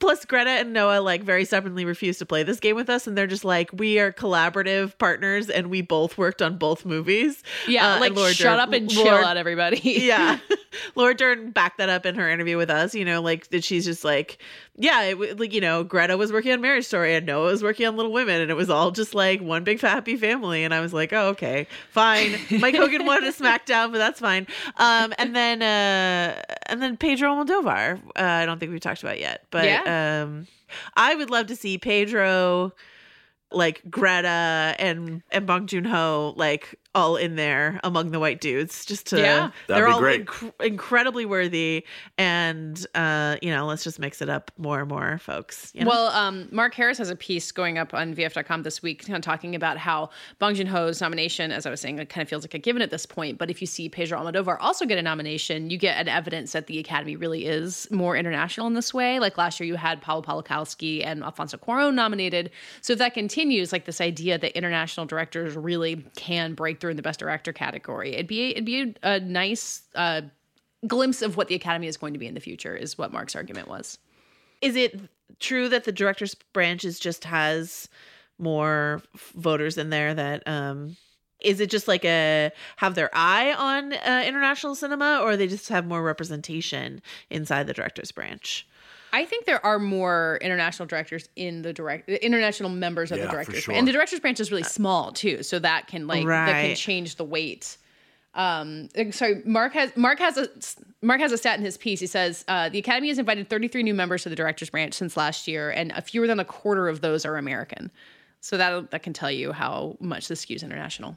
[0.00, 3.16] Plus, Greta and Noah like very stubbornly refuse to play this game with us, and
[3.16, 7.44] they're just like, we are collaborative partners, and we both worked on both movies.
[7.68, 9.78] yeah, Uh, like Laura shut Dern- up and chill out, everybody.
[9.84, 10.40] yeah,
[10.96, 12.96] Laura Dern backed that up in her interview with us.
[12.96, 14.38] You know, like that she's just like,
[14.76, 17.86] yeah, it, like you know, Greta was working on Marriage Story, and Noah was working
[17.86, 20.64] on Little Women, and it was all just like one big happy family.
[20.64, 22.36] And I was like, oh, okay, fine.
[22.58, 24.46] Mike Hogan wanted a SmackDown, but that's fine.
[24.78, 27.98] Um, and then uh, and then Pedro Almodovar.
[28.16, 30.22] Uh, I don't think we've talked about yet, but Yeah.
[30.24, 30.46] um,
[30.96, 32.72] I would love to see Pedro
[33.50, 38.84] like Greta and and Bong Joon Ho like all in there among the white dudes
[38.84, 39.50] just to Yeah.
[39.66, 40.26] That'd they're all great.
[40.26, 41.86] inc- incredibly worthy
[42.18, 45.90] and uh you know let's just mix it up more and more folks you know?
[45.90, 49.22] Well, um, Mark Harris has a piece going up on VF.com this week, kind of
[49.22, 52.42] talking about how Bong Joon Ho's nomination, as I was saying, it kind of feels
[52.44, 53.38] like a given at this point.
[53.38, 56.66] But if you see Pedro Almodovar also get a nomination, you get an evidence that
[56.66, 59.18] the Academy really is more international in this way.
[59.18, 62.50] Like last year, you had Paweł Pawlikowski and Alfonso Cuarón nominated.
[62.82, 66.96] So if that continues, like this idea that international directors really can break through in
[66.96, 69.82] the Best Director category, it'd be it'd be a, a nice.
[69.94, 70.22] Uh,
[70.86, 73.36] glimpse of what the academy is going to be in the future is what mark's
[73.36, 73.98] argument was
[74.60, 74.98] is it
[75.38, 77.88] true that the director's branch is just has
[78.38, 79.02] more
[79.34, 80.96] voters in there that um
[81.40, 85.68] is it just like a have their eye on uh, international cinema or they just
[85.68, 88.66] have more representation inside the director's branch
[89.12, 93.30] I think there are more international directors in the direct international members of Yeah, the
[93.32, 93.74] directors sure.
[93.74, 97.16] and the directors branch is really small too, so that can like that can change
[97.16, 97.76] the weight.
[98.34, 100.48] Um, uh, sorry, Mark has Mark has a
[101.02, 102.00] Mark has a stat in his piece.
[102.00, 105.16] He says uh, the Academy has invited 33 new members to the directors branch since
[105.16, 107.90] last year, and a fewer than a quarter of those are American.
[108.40, 111.16] So that that can tell you how much this skews international.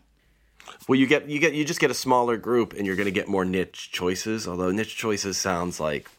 [0.89, 3.11] Well, you get you get you just get a smaller group, and you're going to
[3.11, 4.47] get more niche choices.
[4.47, 6.09] Although niche choices sounds like,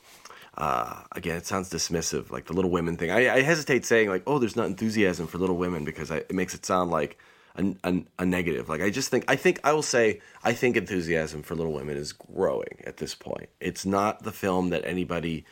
[0.57, 3.11] uh, again, it sounds dismissive, like the Little Women thing.
[3.11, 6.35] I, I hesitate saying like, oh, there's not enthusiasm for Little Women because I, it
[6.35, 7.19] makes it sound like
[7.57, 8.69] a, a, a negative.
[8.69, 11.97] Like I just think I think I will say I think enthusiasm for Little Women
[11.97, 13.49] is growing at this point.
[13.61, 15.45] It's not the film that anybody,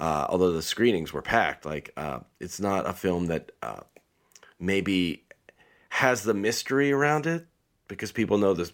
[0.00, 3.80] uh, although the screenings were packed, like uh, it's not a film that uh,
[4.58, 5.24] maybe
[5.90, 7.46] has the mystery around it
[7.88, 8.72] because people know this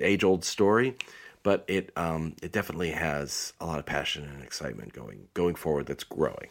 [0.00, 0.96] age old story,
[1.44, 5.86] but it um, it definitely has a lot of passion and excitement going going forward.
[5.86, 6.48] That's growing.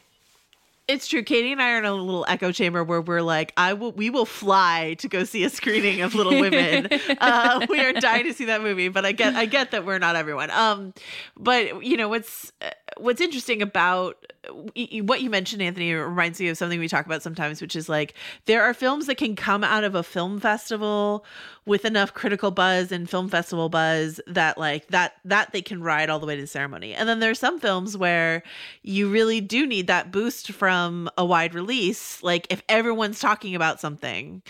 [0.85, 1.23] It's true.
[1.23, 4.09] Katie and I are in a little echo chamber where we're like, I will, we
[4.09, 6.89] will fly to go see a screening of Little Women.
[7.21, 9.97] uh, we are dying to see that movie, but I get, I get that we're
[9.99, 10.51] not everyone.
[10.51, 10.93] Um,
[11.37, 16.57] but you know what's, uh, what's interesting about what you mentioned, Anthony, reminds me of
[16.57, 18.13] something we talk about sometimes, which is like
[18.45, 21.25] there are films that can come out of a film festival
[21.65, 26.09] with enough critical buzz and film festival buzz that like that that they can ride
[26.09, 26.93] all the way to the ceremony.
[26.93, 28.43] And then there's some films where
[28.81, 32.21] you really do need that boost from a wide release.
[32.21, 34.41] Like if everyone's talking about something,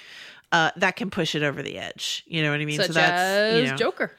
[0.52, 2.24] uh, that can push it over the edge.
[2.28, 2.78] You know what I mean?
[2.78, 4.12] Such so that's as you know, Joker.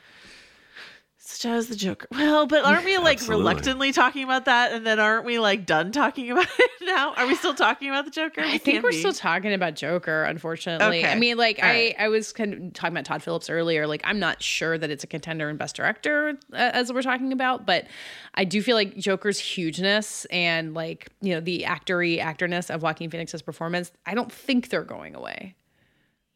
[1.34, 2.06] Such as the Joker.
[2.12, 3.42] Well, but aren't we like Absolutely.
[3.44, 7.12] reluctantly talking about that, and then aren't we like done talking about it now?
[7.14, 8.40] Are we still talking about the Joker?
[8.42, 8.98] I We think we're be.
[8.98, 11.04] still talking about Joker, unfortunately.
[11.04, 11.94] I mean, like All I, right.
[11.98, 13.86] I was kind of talking about Todd Phillips earlier.
[13.86, 17.32] Like, I'm not sure that it's a contender in Best Director uh, as we're talking
[17.32, 17.86] about, but
[18.34, 23.10] I do feel like Joker's hugeness and like you know the actory actorness of Joaquin
[23.10, 23.90] Phoenix's performance.
[24.06, 25.56] I don't think they're going away.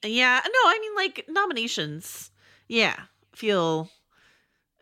[0.05, 2.31] Yeah, no, I mean like nominations.
[2.69, 2.95] Yeah,
[3.35, 3.89] feel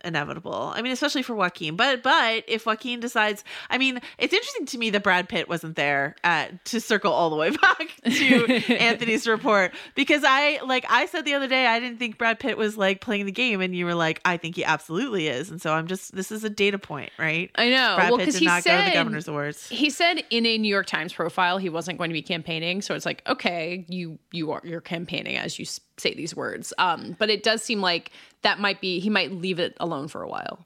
[0.07, 0.71] inevitable.
[0.73, 1.75] I mean, especially for Joaquin.
[1.75, 5.75] But but if Joaquin decides, I mean, it's interesting to me that Brad Pitt wasn't
[5.75, 8.45] there at, to circle all the way back to
[8.79, 12.57] Anthony's report because I like I said the other day I didn't think Brad Pitt
[12.57, 15.61] was like playing the game, and you were like, I think he absolutely is, and
[15.61, 17.51] so I'm just this is a data point, right?
[17.55, 17.95] I know.
[17.95, 19.67] Brad well, Pitt because did he not said go to the Governor's Awards.
[19.69, 22.81] He said in a New York Times profile he wasn't going to be campaigning.
[22.81, 26.73] So it's like, okay, you you are you're campaigning as you s- say these words.
[26.77, 30.21] Um, but it does seem like that might be he might leave it alone for
[30.21, 30.65] a while.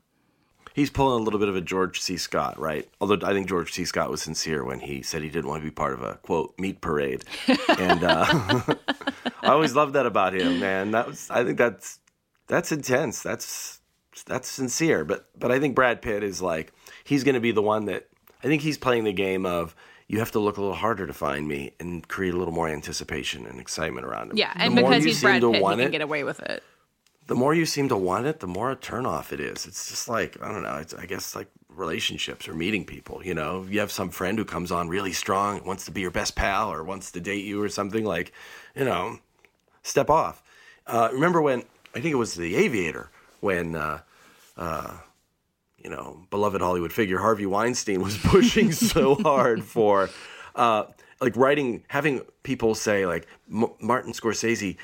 [0.74, 2.16] He's pulling a little bit of a George C.
[2.16, 2.88] Scott, right?
[3.02, 3.84] Although I think George C.
[3.84, 6.58] Scott was sincere when he said he didn't want to be part of a quote
[6.58, 7.26] meat parade,
[7.78, 8.26] and uh,
[9.42, 10.92] I always loved that about him, man.
[10.92, 12.00] That was I think that's
[12.48, 13.22] that's intense.
[13.22, 13.82] That's
[14.26, 15.04] that's sincere.
[15.04, 16.72] But but I think Brad Pitt is like
[17.04, 18.08] he's going to be the one that
[18.44, 19.76] I think he's playing the game of
[20.12, 22.68] you have to look a little harder to find me and create a little more
[22.68, 24.38] anticipation and excitement around him.
[24.38, 26.42] Yeah, The and because you he's Brad to Pitt, he can it, get away with
[26.42, 26.62] it.
[27.28, 29.66] the more you seem to want it, the more a turnoff it is.
[29.66, 30.76] It's just like I don't know.
[30.76, 33.26] It's I guess like relationships or meeting people.
[33.26, 36.12] You know, you have some friend who comes on really strong, wants to be your
[36.12, 38.04] best pal or wants to date you or something.
[38.04, 38.34] Like,
[38.76, 39.20] you know,
[39.82, 40.44] step off.
[40.88, 41.64] Uh, remember when
[41.96, 43.76] I think it was the Aviator when.
[43.78, 44.00] Uh,
[44.58, 44.98] uh,
[45.84, 50.10] you know, beloved Hollywood figure Harvey Weinstein was pushing so hard for,
[50.56, 50.86] uh,
[51.20, 54.78] like writing, having people say like M- Martin Scorsese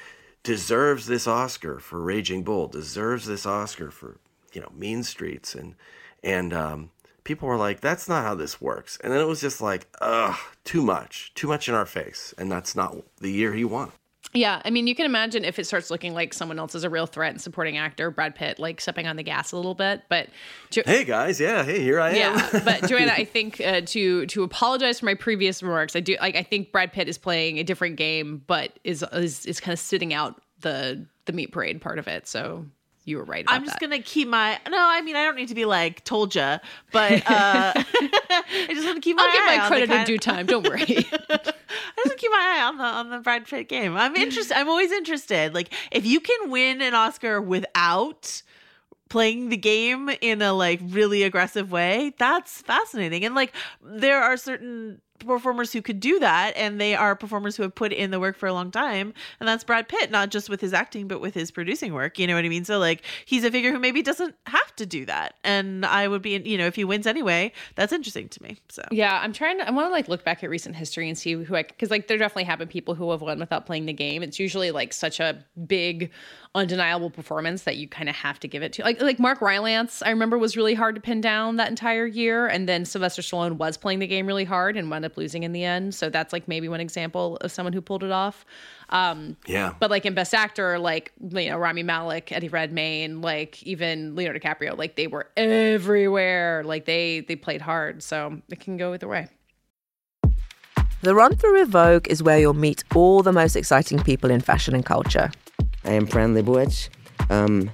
[0.43, 4.17] deserves this Oscar for Raging Bull, deserves this Oscar for
[4.53, 5.75] you know Mean Streets, and
[6.23, 6.91] and um,
[7.23, 10.37] people were like, that's not how this works, and then it was just like, ugh,
[10.63, 13.91] too much, too much in our face, and that's not the year he won.
[14.33, 16.89] Yeah, I mean, you can imagine if it starts looking like someone else is a
[16.89, 20.03] real threat and supporting actor, Brad Pitt, like stepping on the gas a little bit.
[20.09, 20.27] But
[20.69, 22.15] jo- Hey guys, yeah, hey, here I am.
[22.15, 26.17] yeah, but Joanna, I think uh, to to apologize for my previous remarks, I do
[26.19, 26.35] like.
[26.35, 29.79] I think Brad Pitt is playing a different game, but is is is kind of
[29.79, 32.27] sitting out the the meat parade part of it.
[32.27, 32.65] So
[33.07, 33.45] you were right.
[33.45, 33.89] About I'm just that.
[33.89, 34.77] gonna keep my no.
[34.77, 36.59] I mean, I don't need to be like told ya,
[36.91, 40.45] but uh, I just want to keep my I'll give my credit in due time.
[40.45, 40.81] Don't worry.
[41.29, 43.95] I just keep my eye on the on the Brad Pitt game.
[43.95, 44.57] I'm interested.
[44.57, 45.53] I'm always interested.
[45.53, 48.41] Like if you can win an Oscar without
[49.09, 53.23] playing the game in a like really aggressive way, that's fascinating.
[53.23, 57.63] And like there are certain performers who could do that and they are performers who
[57.63, 60.49] have put in the work for a long time and that's Brad Pitt not just
[60.49, 63.03] with his acting but with his producing work you know what I mean so like
[63.25, 66.57] he's a figure who maybe doesn't have to do that and I would be you
[66.57, 69.67] know if he wins anyway that's interesting to me so Yeah, I'm trying to.
[69.67, 72.07] I want to like look back at recent history and see who I because like
[72.07, 74.23] there definitely have been people who have won without playing the game.
[74.23, 76.11] It's usually like such a big,
[76.55, 78.83] undeniable performance that you kind of have to give it to.
[78.83, 82.47] Like like Mark Rylance, I remember was really hard to pin down that entire year,
[82.47, 85.51] and then Sylvester Stallone was playing the game really hard and wound up losing in
[85.53, 85.95] the end.
[85.95, 88.45] So that's like maybe one example of someone who pulled it off.
[88.89, 89.73] Um, Yeah.
[89.79, 94.39] but like in Best Actor, like you know Rami Malek, Eddie Redmayne, like even Leonardo
[94.39, 96.61] DiCaprio, like they were everywhere.
[96.63, 99.27] Like they they played hard, so it can go either way.
[101.01, 104.41] The Run Through with Vogue is where you'll meet all the most exciting people in
[104.41, 105.31] fashion and culture.
[105.85, 106.89] I am Fran Lebowitz,
[107.29, 107.69] um,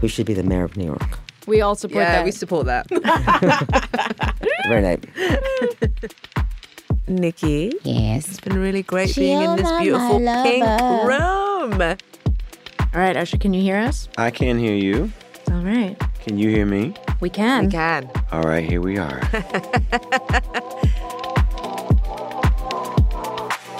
[0.00, 1.18] who should be the mayor of New York.
[1.46, 2.24] We all support yeah, that.
[2.24, 2.86] we support that.
[4.68, 5.00] Very nice.
[7.06, 7.72] Nikki.
[7.82, 8.28] Yes.
[8.28, 11.80] It's been really great being in this beautiful pink room.
[11.82, 14.08] All right, Usher, can you hear us?
[14.16, 15.12] I can hear you.
[15.50, 15.96] All right.
[16.20, 16.94] Can you hear me?
[17.20, 17.66] We can.
[17.66, 18.10] We can.
[18.32, 19.20] All right, here we are.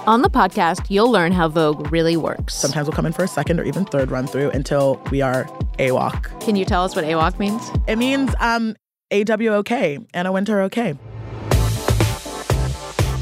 [0.06, 2.54] On the podcast, you'll learn how Vogue really works.
[2.54, 5.44] Sometimes we'll come in for a second or even third run through until we are
[5.78, 6.40] AWOC.
[6.42, 7.70] Can you tell us what AWOC means?
[7.88, 8.76] It means um
[9.10, 10.94] AWOK, Anna Wintour okay.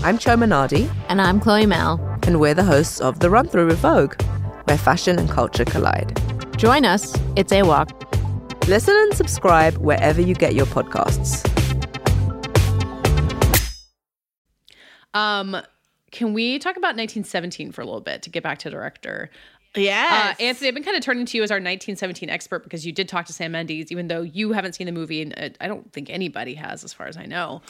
[0.05, 0.93] I'm Chioma Nnadi.
[1.09, 2.01] And I'm Chloe Malle.
[2.25, 4.21] And we're the hosts of The Run Through with Vogue,
[4.65, 6.21] where fashion and culture collide.
[6.59, 7.17] Join us.
[7.37, 7.89] It's a walk.
[8.67, 11.49] Listen and subscribe wherever you get your podcasts.
[15.15, 15.57] Um,
[16.11, 19.31] can we talk about 1917 for a little bit to get back to director?
[19.77, 20.35] Yes.
[20.35, 22.91] Uh, Anthony, I've been kind of turning to you as our 1917 expert because you
[22.91, 25.69] did talk to Sam Mendes, even though you haven't seen the movie, and uh, I
[25.69, 27.63] don't think anybody has, as far as I know.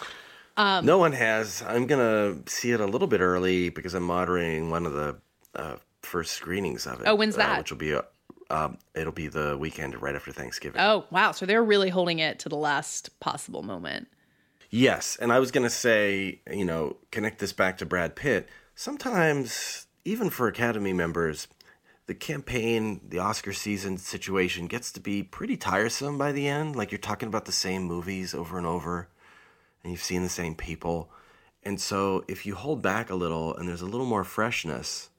[0.57, 1.63] Um, no one has.
[1.67, 5.17] I'm gonna see it a little bit early because I'm moderating one of the
[5.55, 7.07] uh, first screenings of it.
[7.07, 7.59] Oh, when's uh, that?
[7.59, 8.03] which will be, uh,
[8.51, 10.81] um, it'll be the weekend right after Thanksgiving.
[10.81, 11.33] Oh, wow.
[11.33, 14.09] So they're really holding it to the last possible moment.
[14.71, 18.49] Yes, and I was going to say, you know, connect this back to Brad Pitt.
[18.75, 21.47] Sometimes, even for Academy members,
[22.07, 26.75] the campaign, the Oscar season situation gets to be pretty tiresome by the end.
[26.75, 29.09] Like you're talking about the same movies over and over,
[29.83, 31.11] and you've seen the same people.
[31.65, 35.11] And so, if you hold back a little and there's a little more freshness,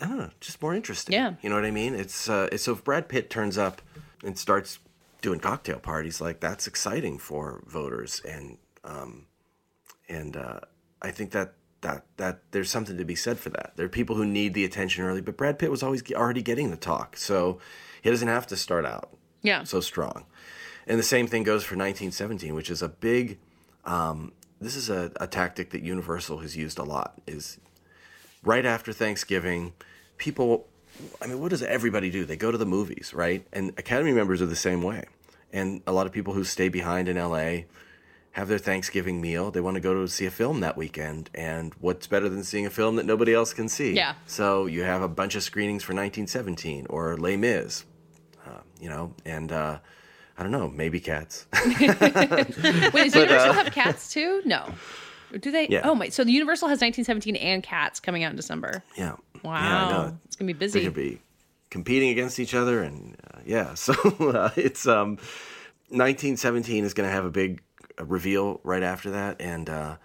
[0.00, 1.14] I don't know, just more interesting.
[1.14, 1.34] Yeah.
[1.42, 1.94] You know what I mean?
[1.94, 3.80] It's uh, it's so if Brad Pitt turns up
[4.22, 4.78] and starts
[5.22, 9.26] doing cocktail parties, like that's exciting for voters, and um,
[10.08, 10.60] and uh,
[11.00, 13.72] I think that that that there's something to be said for that.
[13.76, 16.70] There are people who need the attention early, but Brad Pitt was always already getting
[16.70, 17.58] the talk, so
[18.02, 19.10] he doesn't have to start out
[19.42, 19.64] Yeah.
[19.64, 20.26] so strong.
[20.86, 23.38] And the same thing goes for 1917, which is a big.
[23.88, 27.20] Um, this is a, a tactic that Universal has used a lot.
[27.26, 27.58] Is
[28.44, 29.72] right after Thanksgiving,
[30.18, 30.68] people.
[31.22, 32.24] I mean, what does everybody do?
[32.24, 33.46] They go to the movies, right?
[33.52, 35.04] And Academy members are the same way.
[35.52, 37.62] And a lot of people who stay behind in LA
[38.32, 39.50] have their Thanksgiving meal.
[39.50, 41.30] They want to go to see a film that weekend.
[41.34, 43.94] And what's better than seeing a film that nobody else can see?
[43.94, 44.14] Yeah.
[44.26, 47.84] So you have a bunch of screenings for 1917 or Les Mis,
[48.46, 49.78] uh, you know, and uh,
[50.38, 51.46] I don't know, maybe cats.
[51.66, 54.40] Wait, does But, Universal uh, have cats too?
[54.44, 54.72] No.
[55.40, 55.68] Do they?
[55.68, 55.82] Yeah.
[55.84, 56.08] Oh my!
[56.08, 58.82] So the Universal has 1917 and Cats coming out in December.
[58.96, 59.16] yeah.
[59.44, 60.80] Wow, Yeah, it's gonna be busy.
[60.80, 61.20] They're gonna be
[61.70, 63.74] competing against each other, and uh, yeah.
[63.74, 65.18] So uh, it's um,
[65.90, 67.62] 1917 is going to have a big
[68.00, 69.96] uh, reveal right after that, and uh,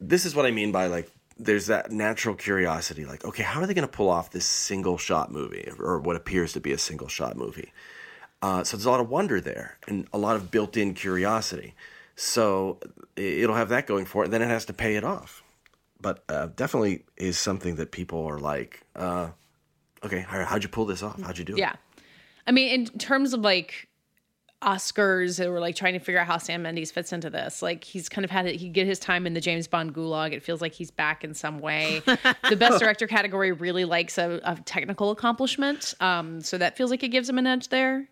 [0.00, 3.66] this is what I mean by like there's that natural curiosity, like okay, how are
[3.66, 6.78] they going to pull off this single shot movie or what appears to be a
[6.78, 7.72] single shot movie?
[8.40, 11.74] Uh, so there's a lot of wonder there and a lot of built-in curiosity.
[12.14, 12.78] So
[13.16, 14.30] it'll have that going for it.
[14.30, 15.42] Then it has to pay it off.
[16.00, 19.30] But uh, definitely is something that people are like, uh,
[20.04, 21.20] okay, how- how'd you pull this off?
[21.20, 21.58] How'd you do it?
[21.58, 21.74] Yeah.
[22.46, 23.88] I mean, in terms of like
[24.62, 27.62] Oscars, or like trying to figure out how Sam Mendes fits into this.
[27.62, 28.56] Like he's kind of had it.
[28.56, 30.32] He get his time in the James Bond gulag.
[30.32, 32.02] It feels like he's back in some way.
[32.06, 35.94] the best director category really likes a, a technical accomplishment.
[36.00, 38.08] Um, so that feels like it gives him an edge there.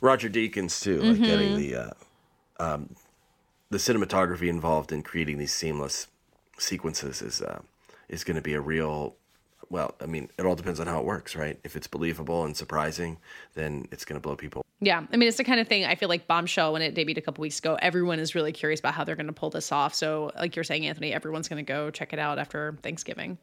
[0.00, 1.56] Roger Deakins too, like getting Mhm.
[1.56, 1.90] the uh,
[2.58, 2.96] um,
[3.70, 6.06] the cinematography involved in creating these seamless
[6.58, 7.60] sequences is uh,
[8.08, 9.14] is going to be a real.
[9.68, 11.58] Well, I mean, it all depends on how it works, right?
[11.64, 13.16] If it's believable and surprising,
[13.54, 14.64] then it's going to blow people.
[14.78, 17.16] Yeah, I mean, it's the kind of thing I feel like Bombshell, when it debuted
[17.16, 19.72] a couple weeks ago, everyone is really curious about how they're going to pull this
[19.72, 19.92] off.
[19.94, 23.38] So, like you're saying, Anthony, everyone's going to go check it out after Thanksgiving.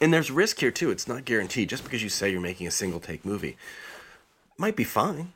[0.00, 0.90] And there's risk here too.
[0.90, 1.68] It's not guaranteed.
[1.68, 3.58] Just because you say you're making a single take movie,
[4.56, 5.32] might be fine,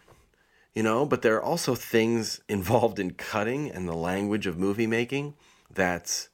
[0.74, 1.04] you know.
[1.06, 5.34] But there are also things involved in cutting and the language of movie making
[5.72, 6.28] that's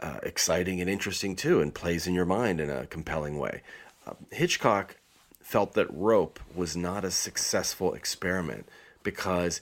[0.00, 3.62] uh, exciting and interesting too, and plays in your mind in a compelling way.
[4.06, 4.96] Uh, Hitchcock
[5.40, 8.68] felt that Rope was not a successful experiment
[9.02, 9.60] because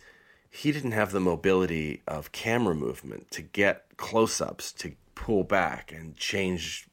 [0.49, 6.17] he didn't have the mobility of camera movement to get close-ups, to pull back and
[6.17, 6.87] change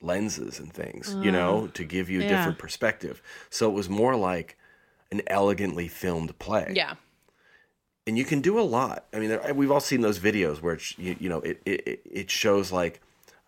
[0.00, 2.28] lenses and things, you know, Uh, to give you a yeah.
[2.28, 3.22] different perspective.
[3.50, 4.56] So it was more like
[5.12, 6.94] an elegantly filmed play Yeah.
[8.06, 9.06] and you can do a lot.
[9.12, 12.00] I mean, there- we've all seen those videos where it's, you, you know it it,
[12.04, 13.00] it shows like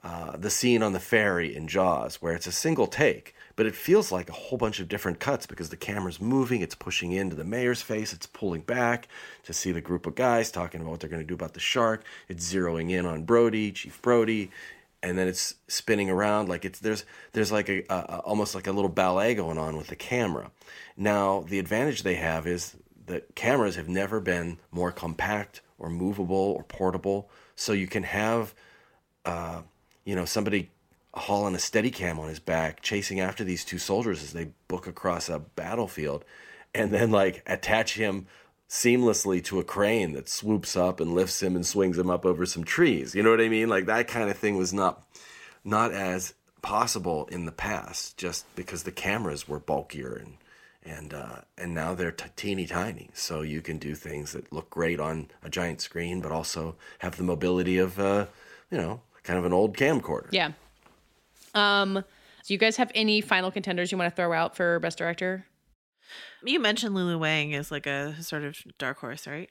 [0.05, 3.75] uh, the scene on the ferry in Jaws, where it's a single take, but it
[3.75, 7.35] feels like a whole bunch of different cuts because the camera's moving, it's pushing into
[7.35, 9.09] the mayor's face, it's pulling back
[9.43, 11.61] to see the group of guys talking about what they're going to do about the
[11.61, 12.05] shark.
[12.29, 14.53] It's zeroing in on Brody, Chief Brody,
[15.07, 18.73] and then it's spinning around like it's there's there's like a, a almost like a
[18.73, 20.51] little ballet going on with the camera.
[20.97, 22.77] Now the advantage they have is
[23.07, 28.53] that cameras have never been more compact or movable or portable, so you can have
[29.25, 29.63] uh,
[30.05, 30.71] you know somebody
[31.15, 35.29] hauling a Steadicam on his back chasing after these two soldiers as they book across
[35.29, 36.25] a battlefield
[36.75, 38.27] and then like attach him
[38.69, 42.45] seamlessly to a crane that swoops up and lifts him and swings him up over
[42.45, 45.07] some trees you know what i mean like that kind of thing was not
[45.65, 50.37] not as possible in the past just because the cameras were bulkier and
[50.83, 54.71] and uh, and now they're t- teeny tiny so you can do things that look
[54.71, 58.27] great on a giant screen but also have the mobility of uh,
[58.71, 60.53] you know kind of an old camcorder Yeah.
[61.55, 62.05] Um,
[62.47, 65.47] do you guys have any final contenders you want to throw out for best director?
[66.45, 69.51] You mentioned Lulu Wang as like a sort of dark horse, right?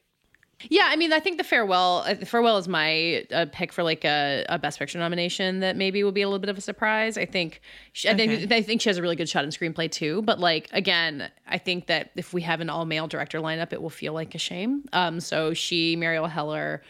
[0.70, 3.84] Yeah, I mean, I think the farewell, uh, the farewell is my uh, pick for
[3.84, 6.62] like a, a best picture nomination that maybe will be a little bit of a
[6.62, 7.18] surprise.
[7.18, 7.60] I think,
[7.92, 10.22] she, I think, I think she has a really good shot in screenplay too.
[10.22, 13.82] But like again, I think that if we have an all male director lineup, it
[13.82, 14.86] will feel like a shame.
[14.94, 16.82] Um, so she, Marielle Heller,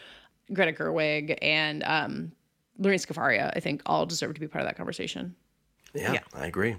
[0.52, 2.32] Greta Gerwig, and um,
[2.78, 5.34] Lorene Scafaria, I think all deserve to be part of that conversation.
[5.92, 6.76] Yeah, I agree.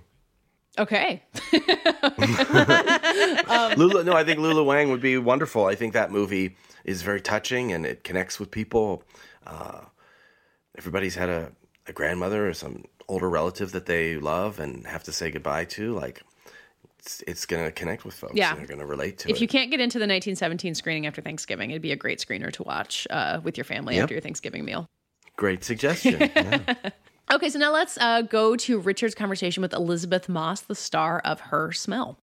[0.77, 1.23] Okay.
[3.77, 5.65] Lulu, no, I think Lulu Wang would be wonderful.
[5.65, 9.03] I think that movie is very touching and it connects with people.
[9.45, 9.81] Uh,
[10.77, 11.51] everybody's had a,
[11.87, 15.93] a grandmother or some older relative that they love and have to say goodbye to.
[15.93, 16.21] Like,
[16.99, 18.33] it's, it's going to connect with folks.
[18.35, 18.51] Yeah.
[18.51, 19.41] and They're going to relate to if it.
[19.41, 22.63] you can't get into the 1917 screening after Thanksgiving, it'd be a great screener to
[22.63, 24.03] watch uh, with your family Yep.
[24.03, 24.89] after your Thanksgiving meal.
[25.35, 26.29] Great suggestion.
[26.35, 26.75] Yeah.
[27.29, 31.41] Okay, so now let's uh, go to Richard's conversation with Elisabeth Moss, the star of
[31.41, 32.17] Her Smell.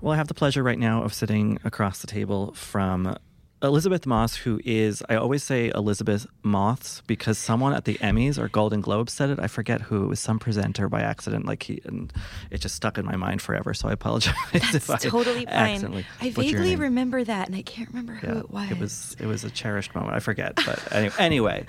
[0.00, 3.16] Well, I have the pleasure right now of sitting across the table from
[3.64, 8.48] Elisabeth Moss, who is, I always say Elizabeth Moths because someone at the Emmys or
[8.48, 9.38] Golden Globes said it.
[9.40, 10.04] I forget who.
[10.04, 12.12] It was some presenter by accident, like he, and
[12.50, 13.74] it just stuck in my mind forever.
[13.74, 16.04] So I apologize if I totally fine.
[16.20, 18.70] I vaguely remember that, and I can't remember who it was.
[18.70, 20.14] It was it was a cherished moment.
[20.14, 21.66] I forget, but any- anyway,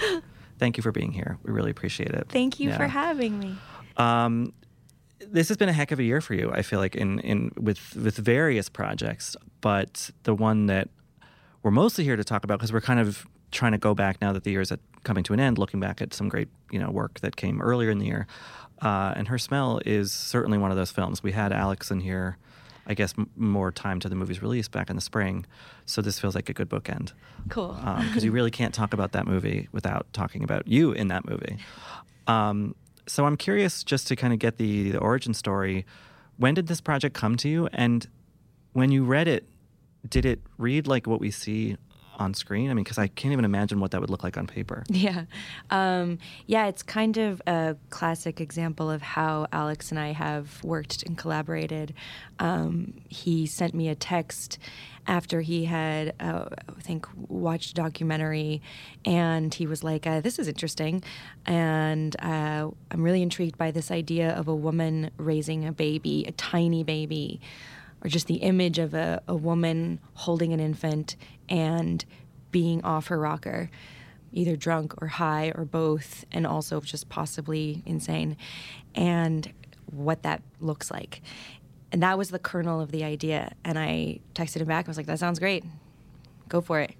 [0.59, 1.37] thank you for being here.
[1.43, 2.27] We really appreciate it.
[2.29, 3.55] Thank you for having me.
[3.97, 4.53] Um,
[5.19, 6.51] this has been a heck of a year for you.
[6.51, 10.89] I feel like in in with with various projects, but the one that
[11.65, 14.31] we're mostly here to talk about because we're kind of trying to go back now
[14.31, 16.77] that the year is at, coming to an end, looking back at some great you
[16.77, 18.27] know work that came earlier in the year.
[18.83, 21.23] Uh, and her smell is certainly one of those films.
[21.23, 22.37] We had Alex in here,
[22.85, 25.47] I guess, m- more time to the movie's release back in the spring,
[25.87, 27.13] so this feels like a good bookend
[27.49, 27.73] Cool.
[27.73, 31.57] because you really can't talk about that movie without talking about you in that movie.
[32.27, 32.75] Um,
[33.07, 35.83] so I'm curious just to kind of get the, the origin story.
[36.37, 37.69] When did this project come to you?
[37.73, 38.07] And
[38.73, 39.47] when you read it,
[40.09, 41.77] did it read like what we see
[42.17, 42.69] on screen?
[42.69, 44.83] I mean, because I can't even imagine what that would look like on paper.
[44.95, 45.25] Yeah.
[45.69, 51.03] Um, yeah, it's kind of a classic example of how Alex and I have worked
[51.03, 51.93] and collaborated.
[52.39, 54.57] Um, he sent me a text
[55.05, 58.61] after he had, uh, I think, watched a documentary,
[59.03, 61.03] and he was like, uh, This is interesting.
[61.45, 66.31] And uh, I'm really intrigued by this idea of a woman raising a baby, a
[66.31, 67.41] tiny baby
[68.05, 71.15] or just the image of a, a woman holding an infant
[71.49, 72.05] and
[72.51, 73.71] being off her rocker,
[74.31, 78.37] either drunk or high or both, and also just possibly insane,
[78.93, 79.51] and
[79.87, 81.23] what that looks like.
[81.91, 83.53] And that was the kernel of the idea.
[83.63, 84.87] And I texted him back.
[84.87, 85.63] I was like, that sounds great.
[86.47, 86.93] Go for it.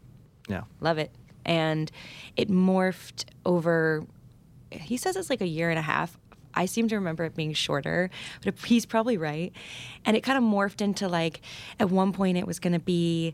[0.47, 0.63] Yeah.
[0.79, 1.11] Love it.
[1.45, 1.91] And
[2.35, 4.05] it morphed over,
[4.71, 6.17] he says it's like a year and a half.
[6.55, 8.09] I seem to remember it being shorter,
[8.43, 9.51] but he's probably right.
[10.05, 11.41] And it kind of morphed into like,
[11.79, 13.33] at one point, it was going to be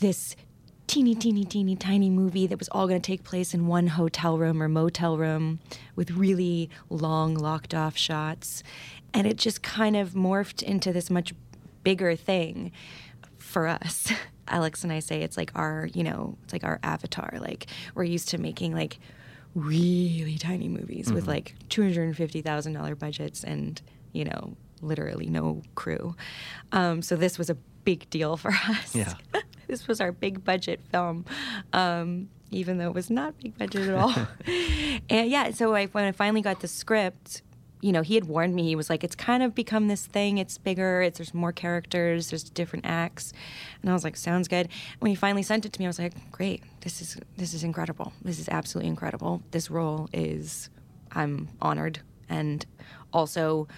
[0.00, 0.36] this
[0.86, 4.38] teeny, teeny, teeny, tiny movie that was all going to take place in one hotel
[4.38, 5.58] room or motel room
[5.96, 8.62] with really long, locked off shots.
[9.12, 11.34] And it just kind of morphed into this much
[11.82, 12.72] bigger thing
[13.38, 14.12] for us.
[14.48, 17.38] Alex and I say it's like our, you know, it's like our avatar.
[17.40, 18.98] Like we're used to making like
[19.56, 21.28] really tiny movies with Mhm.
[21.28, 23.80] like two hundred and fifty thousand dollar budgets and
[24.12, 26.14] you know literally no crew.
[26.72, 28.94] Um, so this was a big deal for us.
[28.94, 29.14] Yeah.
[29.66, 31.24] this was our big budget film,
[31.72, 34.14] um, even though it was not big budget at all.
[35.10, 37.42] and yeah, so I, when I finally got the script,
[37.80, 38.64] you know, he had warned me.
[38.64, 40.38] He was like, "It's kind of become this thing.
[40.38, 41.02] It's bigger.
[41.02, 42.30] It's there's more characters.
[42.30, 43.32] There's different acts."
[43.80, 44.68] And I was like, "Sounds good."
[44.98, 46.62] When he finally sent it to me, I was like, "Great.
[46.80, 48.12] This is this is incredible.
[48.22, 49.42] This is absolutely incredible.
[49.50, 50.70] This role is,
[51.12, 52.64] I'm honored and
[53.12, 53.68] also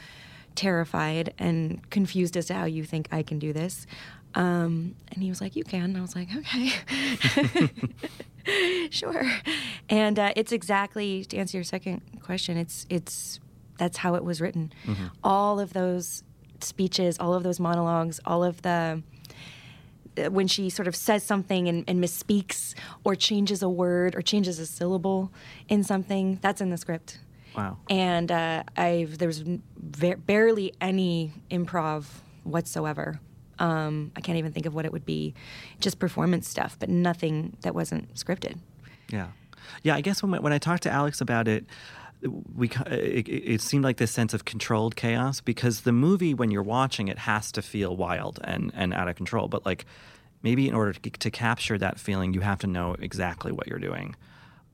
[0.54, 3.86] terrified and confused as to how you think I can do this."
[4.34, 6.70] Um, and he was like, "You can." And I was like, "Okay."
[8.90, 9.28] sure.
[9.88, 12.56] And uh, it's exactly to answer your second question.
[12.56, 13.40] It's it's
[13.78, 14.72] that's how it was written.
[14.86, 15.10] Mhm.
[15.24, 16.22] All of those
[16.60, 19.02] speeches, all of those monologues, all of the
[20.18, 22.74] uh, when she sort of says something and, and misspeaks
[23.04, 25.32] or changes a word or changes a syllable
[25.68, 27.20] in something, that's in the script.
[27.56, 27.78] Wow.
[27.88, 29.42] And uh, I've there was
[29.76, 32.04] ver- barely any improv
[32.44, 33.20] whatsoever.
[33.60, 35.34] Um, I can't even think of what it would be,
[35.80, 38.58] just performance stuff, but nothing that wasn't scripted.
[39.10, 39.28] Yeah,
[39.82, 39.96] yeah.
[39.96, 41.64] I guess when when I talked to Alex about it,
[42.54, 46.62] we it, it seemed like this sense of controlled chaos because the movie, when you're
[46.62, 49.48] watching it, has to feel wild and and out of control.
[49.48, 49.84] But like
[50.42, 53.78] maybe in order to, to capture that feeling, you have to know exactly what you're
[53.78, 54.14] doing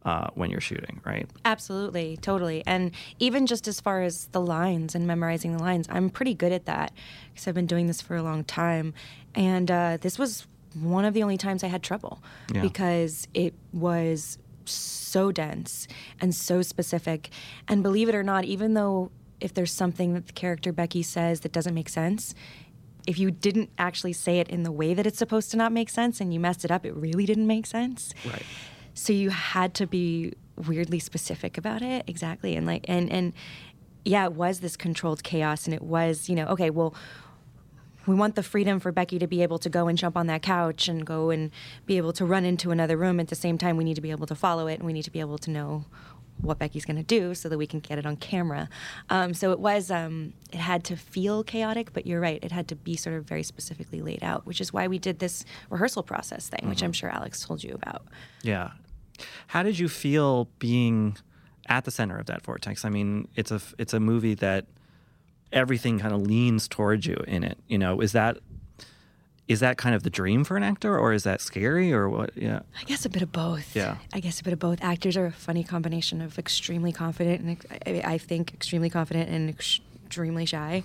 [0.04, 1.26] uh, when you're shooting, right?
[1.44, 2.62] Absolutely, totally.
[2.66, 6.52] And even just as far as the lines and memorizing the lines, I'm pretty good
[6.52, 6.92] at that
[7.32, 8.92] because I've been doing this for a long time.
[9.34, 10.46] And uh, this was
[10.80, 12.22] one of the only times I had trouble
[12.52, 12.60] Yeah.
[12.62, 14.38] because it was
[14.68, 15.86] so dense
[16.20, 17.30] and so specific.
[17.68, 19.10] And believe it or not, even though
[19.40, 22.34] if there's something that the character Becky says that doesn't make sense,
[23.06, 25.90] if you didn't actually say it in the way that it's supposed to not make
[25.90, 28.14] sense and you messed it up, it really didn't make sense.
[28.24, 28.42] Right.
[28.94, 33.32] so you had to be weirdly specific about it exactly and like and and
[34.04, 36.94] yeah it was this controlled chaos and it was you know okay well
[38.06, 40.42] we want the freedom for Becky to be able to go and jump on that
[40.42, 41.50] couch and go and
[41.86, 43.20] be able to run into another room.
[43.20, 45.04] At the same time, we need to be able to follow it and we need
[45.04, 45.84] to be able to know
[46.40, 48.68] what Becky's going to do so that we can get it on camera.
[49.08, 52.68] Um, so it was, um, it had to feel chaotic, but you're right, it had
[52.68, 56.02] to be sort of very specifically laid out, which is why we did this rehearsal
[56.02, 58.02] process thing, which I'm sure Alex told you about.
[58.42, 58.72] Yeah.
[59.48, 61.16] How did you feel being
[61.68, 62.84] at the center of that vortex?
[62.84, 64.66] I mean, it's a it's a movie that
[65.54, 67.58] everything kind of leans towards you in it.
[67.68, 68.38] You know, is that
[69.46, 72.30] is that kind of the dream for an actor, or is that scary, or what?
[72.34, 72.60] Yeah.
[72.80, 73.76] I guess a bit of both.
[73.76, 73.98] Yeah.
[74.12, 74.82] I guess a bit of both.
[74.82, 79.48] Actors are a funny combination of extremely confident and I I think extremely confident and
[80.14, 80.84] extremely shy.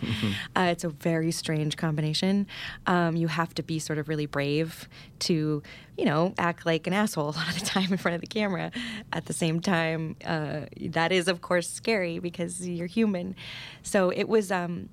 [0.56, 2.48] Uh, it's a very strange combination.
[2.88, 5.62] Um, you have to be sort of really brave to,
[5.98, 8.28] you know, act like an asshole a lot of the time in front of the
[8.28, 8.72] camera.
[9.14, 13.36] At the same time, uh, that is of course scary because you're human.
[13.84, 14.52] So it was.
[14.52, 14.90] Um,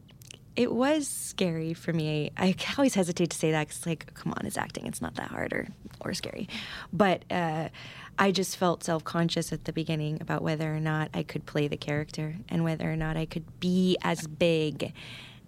[0.54, 2.30] it was scary for me.
[2.38, 4.86] I always hesitate to say that because, like, come on, it's acting.
[4.86, 5.68] It's not that hard or,
[6.00, 6.48] or scary.
[6.94, 7.68] But uh,
[8.18, 11.68] I just felt self conscious at the beginning about whether or not I could play
[11.68, 14.92] the character and whether or not I could be as big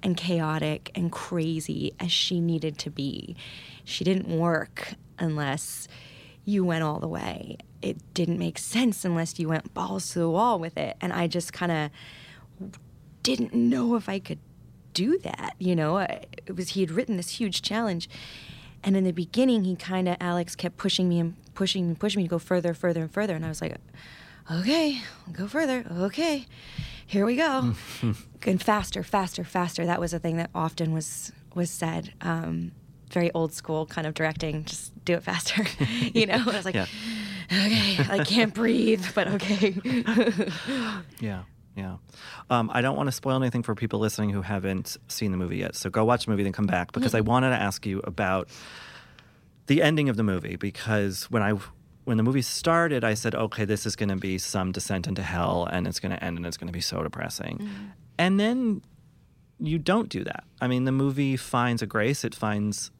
[0.03, 3.37] and chaotic and crazy as she needed to be.
[3.85, 5.89] She didn't work unless
[6.45, 7.59] you went all the way.
[7.83, 10.97] It didn't make sense unless you went balls to the wall with it.
[11.01, 11.91] And I just kind of
[13.23, 14.39] didn't know if I could
[14.95, 15.55] do that.
[15.59, 18.09] You know, it was he had written this huge challenge,
[18.83, 22.29] and in the beginning, he kind of Alex kept pushing me and pushing pushing me
[22.29, 23.75] to go further, further, and further, and I was like,
[24.49, 25.03] okay,
[25.33, 25.85] go further.
[25.91, 26.47] Okay,
[27.05, 27.75] here we go,
[28.47, 29.85] and faster, faster, faster.
[29.85, 32.15] That was a thing that often was was said.
[32.21, 32.71] Um,
[33.11, 34.65] very old school kind of directing.
[34.65, 35.65] Just do it faster.
[36.15, 36.87] you know, I was like, Yeah.
[37.51, 39.75] okay, I can't breathe, but okay.
[41.21, 41.43] Yeah.
[41.75, 41.97] Yeah.
[42.51, 45.59] Um, I don't want to spoil anything for people listening who haven't seen the movie
[45.59, 45.75] yet.
[45.77, 48.49] So go watch the movie, then come back because I wanted to ask you about
[49.69, 51.55] the ending of the movie because when I
[52.05, 55.23] when the movie started, I said, okay, this is going to be some descent into
[55.23, 57.69] hell, and it's going to end, and it's going to be so depressing.
[58.19, 58.81] And then
[59.61, 60.45] you don't do that.
[60.59, 62.25] I mean, the movie finds a grace.
[62.25, 62.91] It finds,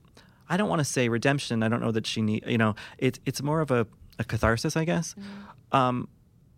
[0.51, 1.63] I don't want to say redemption.
[1.63, 2.45] I don't know that she need.
[2.47, 3.87] You know, it's it's more of a,
[4.19, 5.15] a catharsis, I guess.
[5.73, 6.09] Um,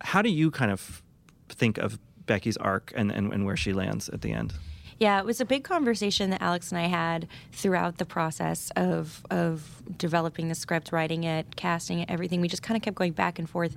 [0.01, 1.01] how do you kind of
[1.47, 4.53] think of Becky's arc and, and, and where she lands at the end?
[5.01, 9.25] Yeah, it was a big conversation that Alex and I had throughout the process of
[9.31, 12.39] of developing the script, writing it, casting it, everything.
[12.39, 13.75] We just kind of kept going back and forth.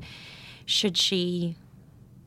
[0.66, 1.56] Should she?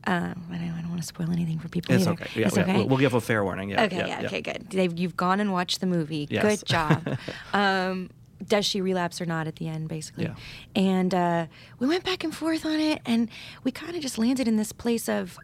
[0.04, 1.94] Uh, I, don't, don't want to spoil anything for people.
[1.94, 2.20] It's either.
[2.20, 2.40] okay.
[2.40, 2.62] Yeah, it's yeah.
[2.64, 2.74] okay.
[2.74, 3.70] We'll, we'll give a fair warning.
[3.70, 3.84] Yeah.
[3.84, 3.98] okay.
[3.98, 4.22] Yeah.
[4.24, 4.40] Okay.
[4.40, 4.70] Good.
[4.70, 6.26] They've, you've gone and watched the movie.
[6.28, 6.42] Yes.
[6.42, 7.18] Good job.
[7.52, 8.10] um,
[8.44, 10.24] does she relapse or not at the end, basically?
[10.24, 10.34] Yeah.
[10.74, 11.46] And uh,
[11.78, 13.28] we went back and forth on it, and
[13.62, 15.38] we kind of just landed in this place of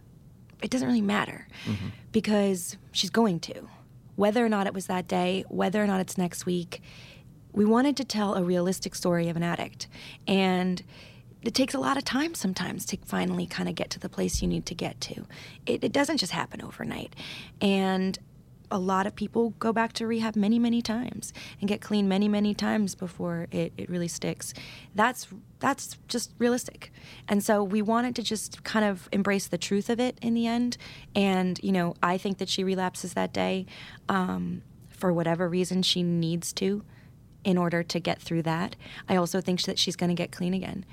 [0.60, 1.88] it doesn't really matter Mm-hmm.
[2.10, 3.68] because she's going to.
[4.16, 6.80] Whether or not it was that day, whether or not it's next week,
[7.52, 9.88] we wanted to tell a realistic story of an addict.
[10.26, 10.82] And
[11.42, 14.40] it takes a lot of time sometimes to finally kind of get to the place
[14.40, 15.26] you need to get to.
[15.66, 17.14] It, it doesn't just happen overnight.
[17.60, 18.18] And
[18.70, 22.28] a lot of people go back to rehab many, many times and get clean many,
[22.28, 24.54] many times before it, it really sticks.
[24.94, 25.28] That's
[25.60, 26.92] that's just realistic.
[27.26, 30.46] And so we wanted to just kind of embrace the truth of it in the
[30.46, 30.76] end.
[31.14, 33.64] And, you know, I think that she relapses that day
[34.08, 36.84] um, for whatever reason she needs to
[37.44, 38.76] in order to get through that.
[39.08, 40.84] I also think that she's going to get clean again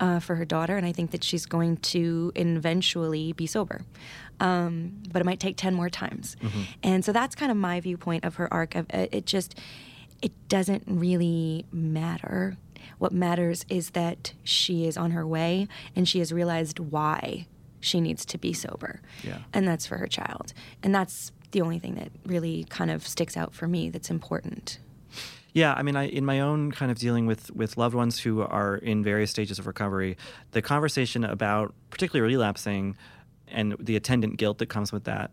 [0.00, 3.82] uh, for her daughter, and I think that she's going to eventually be sober.
[4.40, 6.36] Um, but it might take 10 more times.
[6.82, 8.74] And so that's kind of my viewpoint of her arc.
[8.76, 9.58] Of, uh, it just,
[10.22, 12.56] it doesn't really matter.
[12.98, 17.46] What matters is that she is on her way and she has realized why
[17.80, 19.00] she needs to be sober.
[19.22, 19.38] Yeah.
[19.52, 20.52] And that's for her child.
[20.82, 24.78] And that's the only thing that really kind of sticks out for me that's important.
[25.54, 28.42] Yeah, I mean, I in my own kind of dealing with with loved ones who
[28.42, 30.16] are in various stages of recovery,
[30.52, 32.96] the conversation about particularly relapsing
[33.46, 35.30] and the attendant guilt that comes with that,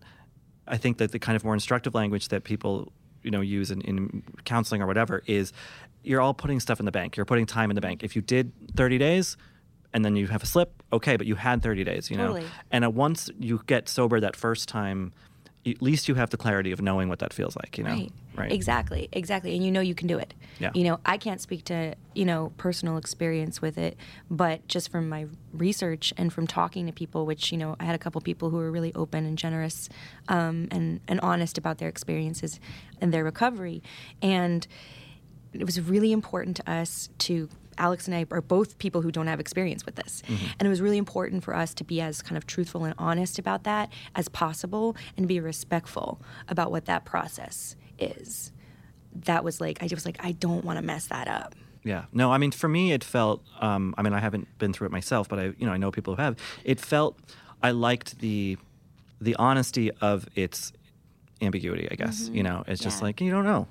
[0.68, 2.92] I think that the kind of more instructive language that people
[3.24, 5.52] you know use in, in counseling or whatever is
[6.06, 7.18] you're all putting stuff in the bank.
[7.18, 8.04] You're putting time in the bank.
[8.04, 9.38] If you did 30 days
[9.94, 12.28] and then you have a slip, okay, but you had 30 days, you know.
[12.28, 12.46] Totally.
[12.72, 15.14] And uh, once you get sober that first time,
[15.66, 17.92] at least you have the clarity of knowing what that feels like, you know.
[17.92, 18.12] Right.
[18.36, 18.52] Right.
[18.52, 19.08] Exactly.
[19.14, 19.56] Exactly.
[19.56, 20.34] And you know you can do it.
[20.60, 20.72] Yeah.
[20.74, 23.98] You know, I can't speak to, you know, personal experience with it,
[24.30, 27.96] but just from my research and from talking to people, which, you know, I had
[27.96, 29.90] a couple people who were really open and generous
[30.28, 32.60] um, and, and honest about their experiences
[33.00, 33.82] and their recovery.
[34.22, 34.68] And
[35.54, 37.48] it was really important to us to
[37.78, 40.22] Alex and I are both people who don't have experience with this.
[40.28, 40.38] Mhm.
[40.60, 43.38] And it was really important for us to be as kind of truthful and honest
[43.40, 48.52] about that as possible and be respectful about what that process is.
[49.14, 51.56] That was like, I just was like, I don't want to mess that up.
[51.84, 52.06] Yeah.
[52.12, 53.44] No, I mean, for me, it felt.
[53.62, 55.92] Um, I mean, I haven't been through it myself, but I, you know, I know
[55.92, 56.36] people who have.
[56.64, 57.18] It felt.
[57.62, 58.58] I liked the,
[59.22, 60.74] the honesty of its
[61.42, 61.88] ambiguity.
[61.92, 62.36] I guess Mhm.
[62.36, 63.68] you know, it's just like you don't know.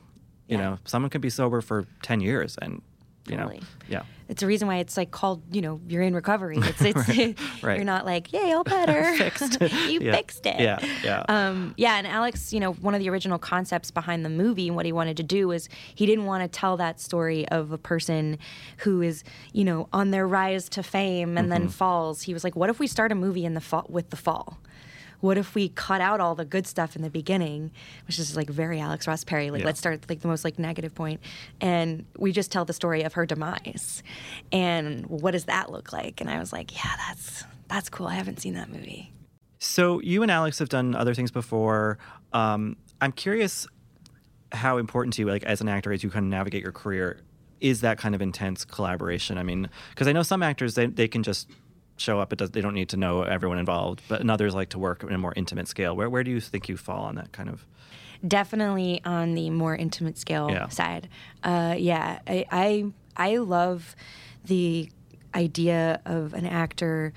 [0.49, 2.83] You know, someone could be sober for ten years, and
[3.29, 3.53] you know,
[3.89, 4.03] yeah.
[4.27, 6.57] It's a reason why it's like called, you know, you're in recovery.
[6.59, 7.77] It's, it's Right, right.
[7.77, 9.15] you're not like, yay, all better.
[9.19, 9.61] Fixed.
[9.61, 10.59] you Yeah, fixed it.
[10.61, 11.25] yeah, yeah.
[11.29, 14.77] Um, yeah, and Alex, you know, one of the original concepts behind the movie and
[14.77, 17.79] what he wanted to do was he didn't want to tell that story of a
[17.79, 18.39] person
[18.79, 21.73] who is, you know, on their rise to fame and then Mhm.
[21.73, 22.23] falls.
[22.23, 24.59] He was like, what if we start a movie in the fall with the fall?
[25.25, 27.71] What if we cut out all the good stuff in the beginning,
[28.07, 29.51] which is like very Alex Ross Perry?
[29.51, 29.67] Like, Yeah.
[29.69, 31.23] let's start like the most like negative point,
[31.63, 34.03] and we just tell the story of her demise,
[34.53, 36.21] and what does that look like?
[36.21, 38.07] And I was like, yeah, that's that's cool.
[38.07, 39.13] I haven't seen that movie.
[39.61, 41.97] So you and Alex have done other things before.
[42.35, 43.67] Um, I'm curious
[44.53, 47.23] how important to you, like as an actor, as you kind of navigate your career,
[47.63, 49.39] is that kind of intense collaboration?
[49.39, 51.49] I mean, because I know some actors they they can just
[51.97, 52.33] show up.
[52.33, 52.51] It does.
[52.51, 54.03] They don't need to know everyone involved.
[54.09, 55.95] But and others like to work in a more intimate scale.
[55.97, 57.65] Where where do you think you fall on that kind of?
[58.27, 60.69] definitely on the more intimate scale Yeah.
[60.69, 61.09] side.
[61.43, 62.85] Uh, yeah, I, I
[63.17, 63.95] I love
[64.47, 64.89] the
[65.35, 67.13] idea of an actor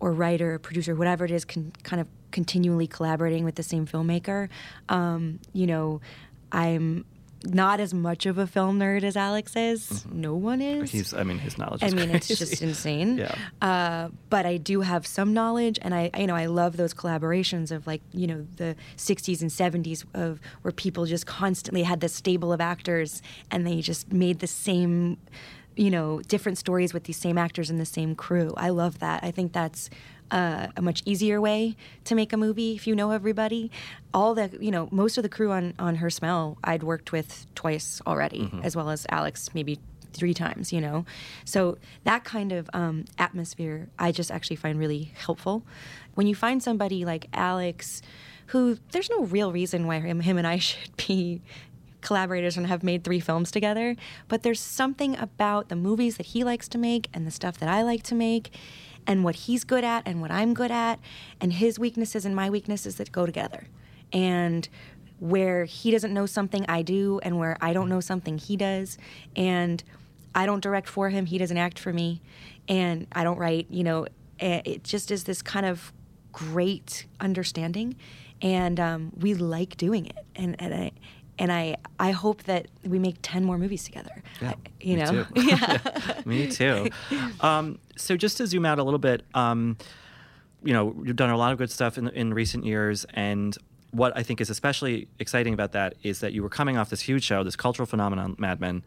[0.00, 4.48] or writer, producer, whatever it is, can kind of continually collaborating with the same filmmaker.
[4.88, 6.00] Um, you know,
[6.52, 7.04] I'm
[7.44, 10.04] not as much of a film nerd as Alex is.
[10.10, 10.90] No one is.
[10.90, 11.14] He's.
[11.14, 11.82] I mean, his knowledge.
[11.82, 13.18] I mean, it's just insane.
[13.18, 13.34] Yeah.
[13.60, 17.70] Uh, but I do have some knowledge, and I, you know, I love those collaborations
[17.70, 22.14] of like, you know, the '60s and '70s of where people just constantly had this
[22.14, 25.18] stable of actors, and they just made the same,
[25.76, 28.52] you know, different stories with these same actors and the same crew.
[28.56, 29.22] I love that.
[29.22, 29.90] I think that's
[30.30, 33.70] uh, a much easier way to make a movie if you know everybody.
[34.12, 37.46] All the, you know, most of the crew on on Her Smell, I'd worked with
[37.54, 38.64] twice already, Mhm.
[38.64, 39.78] as well as Alex, maybe
[40.12, 40.72] three times.
[40.72, 41.04] You know,
[41.44, 45.62] so that kind of um, atmosphere, I just actually find really helpful.
[46.14, 48.02] When you find somebody like Alex,
[48.46, 51.42] who there's no real reason why him, him and I should be
[52.00, 53.96] collaborators and have made three films together,
[54.28, 57.68] but there's something about the movies that he likes to make and the stuff that
[57.68, 58.50] I like to make
[59.06, 60.98] and what he's good at and what I'm good at
[61.40, 63.68] and his weaknesses and my weaknesses that go together.
[64.12, 64.68] And
[65.18, 68.98] where he doesn't know something I do and where I don't know something he does.
[69.34, 69.82] And
[70.34, 72.20] I don't direct for him, he doesn't act for me.
[72.68, 74.06] And I don't write, you know,
[74.38, 75.92] it just is this kind of
[76.32, 77.96] great understanding.
[78.42, 80.26] And um, we like doing it.
[80.34, 80.92] And, and I
[81.38, 84.22] and I, I hope that we make 10 more movies together.
[84.40, 85.24] Yeah, you me know?
[85.24, 85.26] too.
[85.42, 85.78] Yeah.
[86.24, 86.88] me too.
[87.40, 89.76] Um, so just to zoom out a little bit, um,
[90.62, 93.56] you know, you've done a lot of good stuff in, in recent years, and
[93.90, 97.02] what I think is especially exciting about that is that you were coming off this
[97.02, 98.82] huge show, this cultural phenomenon, Mad Men.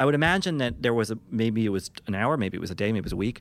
[0.00, 2.70] I would imagine that there was a maybe it was an hour, maybe it was
[2.70, 3.40] a day, maybe it was a week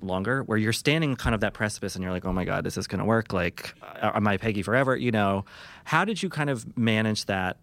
[0.00, 2.74] longer, where you're standing kind of that precipice and you're like, oh my God, is
[2.74, 3.32] this going to work?
[3.32, 4.96] Like, uh, am I Peggy forever?
[4.96, 5.44] You know,
[5.84, 7.58] how did you kind of manage that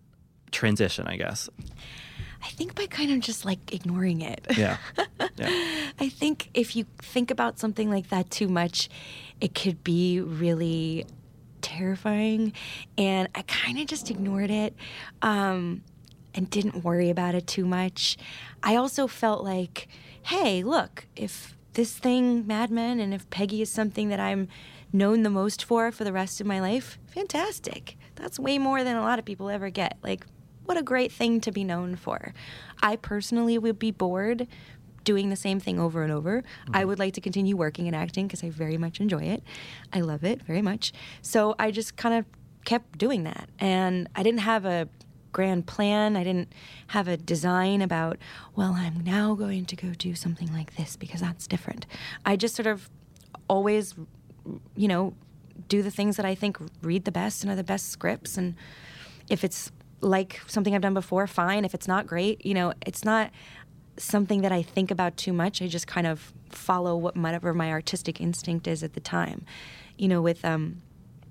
[0.52, 1.50] transition, I guess?
[2.44, 4.46] I think by kind of just like ignoring it.
[4.58, 4.78] Yeah.
[6.00, 8.90] I think if you think about something like that too much,
[9.40, 11.06] it could be really
[11.62, 12.54] terrifying.
[12.98, 14.76] And I kind of just ignored it
[15.22, 15.84] um,
[16.36, 18.18] and didn't worry about it too much.
[18.62, 19.88] I also felt like,
[20.24, 24.48] hey, look, if this thing, Mad Men, and if Peggy is something that I'm
[24.92, 27.98] known the most for for the rest of my life, fantastic.
[28.16, 29.98] That's way more than a lot of people ever get.
[30.04, 30.26] Like,
[30.66, 32.34] what a great thing to be known for.
[32.82, 34.48] I personally would be bored
[35.04, 36.44] doing the same thing over and over.
[36.72, 36.88] I mm-hmm.
[36.88, 39.44] would like to continue working and acting because I very much enjoy it.
[39.92, 40.94] I love it very much.
[41.22, 42.26] So I just kind of
[42.64, 43.50] kept doing that.
[43.60, 44.88] And I didn't have a
[45.34, 46.16] grand plan.
[46.16, 46.54] I didn't
[46.88, 48.18] have a design about,
[48.56, 51.86] well, I'm now going to go do something like this because that's different.
[52.26, 52.90] I just sort of
[53.50, 53.96] always,
[54.76, 55.14] you know,
[55.68, 58.38] do the things that I think read the best and are the best scripts.
[58.38, 58.56] And
[59.30, 59.72] if it's
[60.02, 61.66] like something I've done before, fine.
[61.66, 63.32] If it's not great, you know, it's not
[63.98, 65.62] something that I think about too much.
[65.62, 69.46] I just kind of follow what whatever my artistic instinct is at the time.
[69.98, 70.82] You know, with um,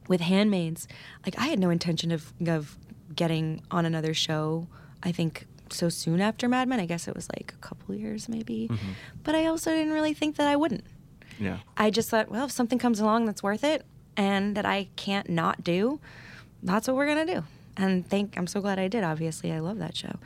[0.09, 0.89] with Handmaids,
[1.25, 2.77] like I had no intention of of
[3.15, 4.67] getting on another show.
[5.03, 6.81] I think so soon after Mad Men.
[6.81, 8.91] I guess it was like a couple years maybe, Mm-hmm.
[9.25, 10.85] but I also didn't really think that I wouldn't.
[11.41, 11.59] Yeah.
[11.77, 13.85] I just thought, well, if something comes along that's worth it
[14.17, 15.99] and that I can't not do,
[16.63, 17.43] that's what we're gonna do.
[17.77, 19.03] And thank I'm so glad I did.
[19.03, 20.17] Obviously, I love that show.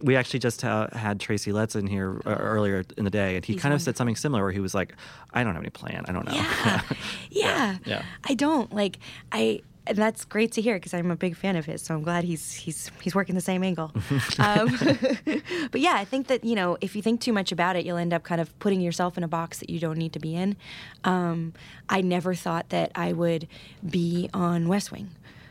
[0.00, 3.44] we actually just uh, had Tracy Letts in here uh, earlier in the day, and
[3.44, 3.84] he He's kind of wonderful.
[3.86, 4.94] said something similar where he was like,
[5.34, 6.04] I don't have any plan.
[6.08, 6.32] I don't know.
[6.32, 6.80] Yeah.
[7.30, 7.78] yeah.
[7.84, 8.02] Yeah.
[8.24, 8.98] I don't like
[9.32, 11.82] I and that's great to hear because I'm a big fan of his.
[11.82, 13.92] So I'm glad he's he's he's working the same angle.
[14.38, 14.76] um,
[15.70, 17.96] but yeah, I think that you know if you think too much about it, you'll
[17.96, 20.34] end up kind of putting yourself in a box that you don't need to be
[20.34, 20.56] in.
[21.04, 21.52] Um,
[21.88, 23.48] I never thought that I would
[23.88, 25.10] be on West Wing.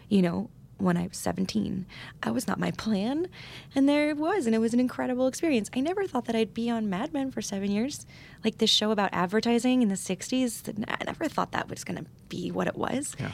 [0.09, 0.49] You know,
[0.81, 1.85] when I was 17.
[2.23, 3.27] That was not my plan.
[3.75, 5.69] And there it was, and it was an incredible experience.
[5.75, 8.05] I never thought that I'd be on Mad Men for seven years.
[8.43, 12.09] Like this show about advertising in the 60s, I never thought that was going to
[12.29, 13.15] be what it was.
[13.19, 13.31] Yeah.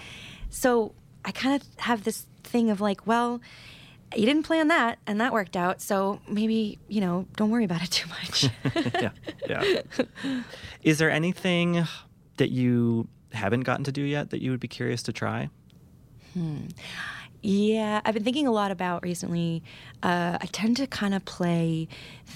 [0.49, 0.93] So
[1.25, 3.41] I kind of have this thing of like, well,
[4.15, 5.81] you didn't plan that, and that worked out.
[5.81, 8.49] So maybe, you know, don't worry about it too much.
[9.01, 9.09] yeah.
[9.49, 9.81] Yeah.
[10.83, 11.85] Is there anything
[12.37, 15.49] that you haven't gotten to do yet that you would be curious to try?
[16.33, 16.67] Hmm.
[17.49, 19.63] Yeah, I've been thinking a lot about recently.
[20.03, 21.87] Uh, I tend to kind of play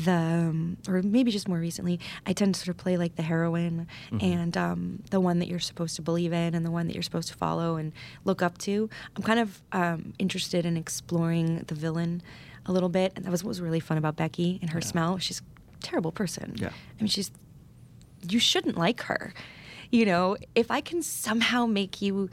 [0.05, 3.21] the, um, or maybe just more recently, I tend to sort of play like the
[3.23, 4.23] heroine Mhm.
[4.23, 7.03] and um, the one that you're supposed to believe in and the one that you're
[7.03, 7.91] supposed to follow and
[8.23, 8.89] look up to.
[9.17, 12.21] I'm kind of um, interested in exploring the villain
[12.65, 15.17] a little bit, and that was what was really fun about Becky and her smell.
[15.17, 16.53] She's a terrible person.
[16.55, 16.69] Yeah.
[16.69, 17.31] I mean, she's
[18.29, 19.33] you shouldn't like her.
[19.91, 22.29] You know, if I can somehow make you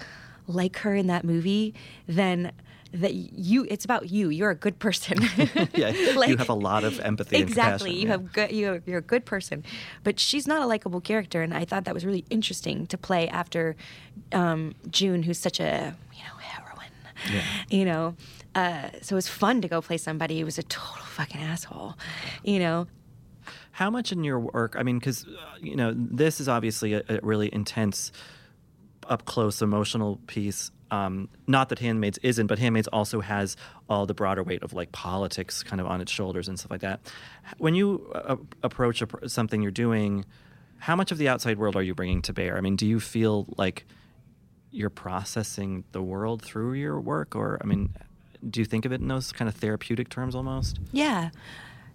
[0.47, 1.75] like her in that movie,
[2.07, 2.53] then
[2.93, 4.31] that you it's about you.
[4.31, 5.19] You're a good person.
[5.75, 5.91] yeah.
[5.91, 7.37] you have a lot of empathy.
[7.37, 7.93] exactly.
[7.93, 8.09] You yeah.
[8.09, 9.65] have good you you're a good person.
[10.05, 13.29] But she's not a likable character and I thought that was really interesting to play
[13.29, 13.77] after
[14.33, 16.91] um, June who's such a, you know, heroine.
[17.33, 17.43] yeah.
[17.71, 18.15] You know.
[18.55, 21.95] Uh, so it was fun to go play somebody who was a total fucking asshole.
[22.43, 22.87] You know.
[23.73, 24.75] How much in your work?
[24.77, 28.11] I mean, because uh, you know, this is obviously a, a really intense,
[29.09, 30.73] up close emotional piece.
[30.91, 33.57] Um, not that Handmaids isn't, but Handmaids also has
[33.91, 36.81] all the broader weight of like politics kind of on its shoulders and stuff like
[36.81, 37.01] that.
[37.59, 40.25] When you uh, approach a, pr- something you're doing,
[40.79, 42.57] how much of the outside world are you bringing to bear?
[42.57, 43.85] I mean, do you feel like
[44.71, 47.95] you're processing the world through your work, or I mean,
[48.49, 50.79] do you think of it in those kind of therapeutic terms almost?
[50.93, 51.31] Yeah,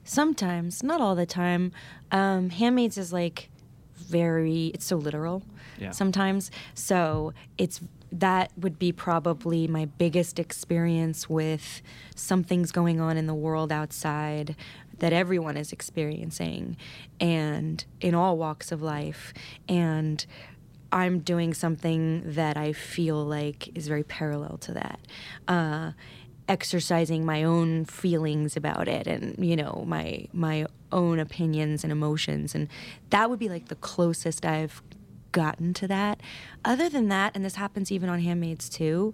[0.04, 1.72] sometimes, not all the time.
[2.12, 3.50] Um, Handmaids is like
[3.96, 5.44] very, it's so literal
[5.80, 5.91] Yeah.
[5.91, 6.52] sometimes.
[6.74, 7.80] So it's
[8.14, 11.82] that would be probably my biggest experience with
[12.16, 14.55] something's going on in the world outside
[14.99, 16.78] that everyone is experiencing
[17.20, 19.34] and in all walks of life.
[19.68, 20.24] And
[20.91, 24.99] I'm doing something that I feel like is very parallel to that.
[25.47, 25.91] Uh,
[26.47, 32.53] exercising my own feelings about it and you know my my own opinions and emotions
[32.53, 32.68] and
[33.11, 34.82] that would be like the closest I've
[35.34, 36.22] gotten to that
[36.64, 39.14] other than that and this happens even on handmaids too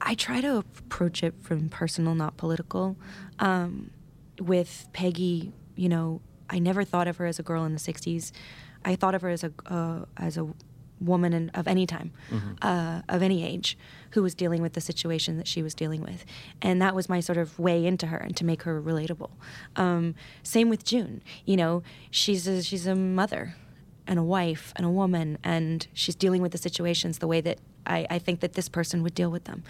[0.00, 2.96] I try to approach it from personal not political
[3.40, 3.90] um,
[4.40, 8.30] with Peggy you know I never thought of her as a girl in the 60s
[8.84, 10.46] I thought of her as a uh, as a
[11.02, 12.58] woman in, of any time, Mhm.
[12.60, 13.78] uh, of any age,
[14.10, 16.26] who was dealing with the situation that she was dealing with,
[16.60, 19.30] and that was my sort of way into her and to make her relatable.
[19.76, 21.22] Um, same with June.
[21.46, 23.54] You know, she's a, she's a mother
[24.10, 27.58] and a wife and a woman, and she's dealing with the situations the way that
[27.86, 29.62] I, I think that this person would deal with them.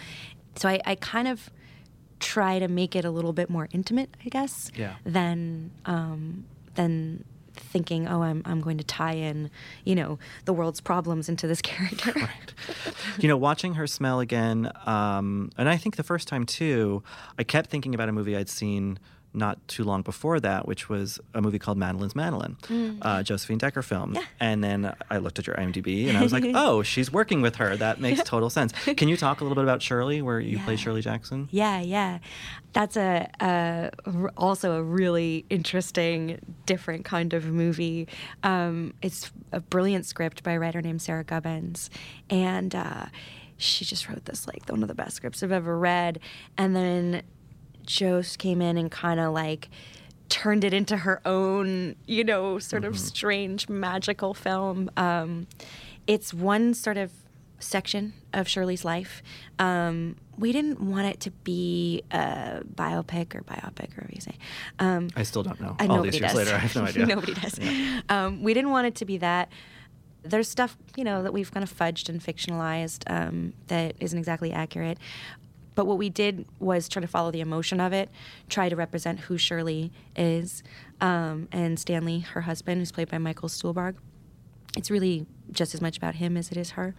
[0.56, 1.50] So I, I kind of
[2.18, 4.94] try to make it a little bit more intimate, I guess, Yeah.
[5.04, 7.24] than um, than
[7.54, 9.50] thinking, oh, I'm I'm going to tie in,
[9.84, 12.12] you know, the world's problems into this character.
[12.16, 12.54] right.
[13.18, 17.02] you know, watching her smell again, um, and I think the first time too,
[17.38, 18.98] I kept thinking about a movie I'd seen
[19.32, 22.98] not too long before that, which was a movie called Madeline's Madeline, Mm.
[23.02, 24.16] uh, Josephine Decker film.
[24.40, 27.56] And then I looked at your IMDb and I was like, oh, she's working with
[27.56, 27.76] her.
[27.76, 28.72] That makes total sense.
[28.96, 31.48] Can you talk a little bit about Shirley, where you play Shirley Jackson?
[31.52, 32.18] Yeah, yeah,
[32.72, 38.08] that's a, a r- also a really interesting, different kind of movie.
[38.42, 41.88] Um, it's a brilliant script by a writer named Sarah Gubbins,
[42.28, 43.06] and uh,
[43.56, 46.18] she just wrote this like one of the best scripts I've ever read.
[46.58, 47.22] And then
[47.98, 49.68] Jose came in and kind of like
[50.28, 54.90] turned it into her own, you know, sort of strange magical film.
[54.96, 55.46] Um,
[56.06, 57.10] it's one sort of
[57.58, 59.22] section of Shirley's life.
[59.58, 64.34] Um, we didn't want it to be a biopic or biopic or whatever you say.
[64.78, 65.76] Um, I still don't know.
[65.78, 66.34] uh, All these years does.
[66.36, 67.06] later, I have no idea.
[67.06, 67.58] nobody does.
[68.08, 69.50] Um, we didn't want it to be that.
[70.22, 74.52] There's stuff, you know, that we've kind of fudged and fictionalized um, that isn't exactly
[74.52, 74.98] accurate.
[75.74, 78.10] But what we did was try to follow the emotion of it,
[78.48, 80.62] try to represent who Shirley is,
[81.00, 83.96] um, and Stanley, her husband, who's played by Michael Stuhlbarg.
[84.76, 86.94] It's really just as much about him as it is her.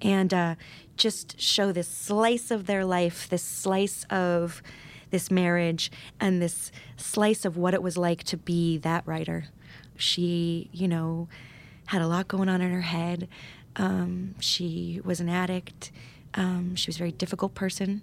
[0.00, 0.54] And uh,
[0.96, 4.62] just show this slice of their life, this slice of
[5.10, 5.90] this marriage
[6.20, 9.46] and this slice of what it was like to be that writer.
[9.96, 11.28] She, you know,
[11.86, 13.28] had a lot going on in her head.
[13.76, 15.90] Um, she was an addict.
[16.34, 18.02] Um, she was a very difficult person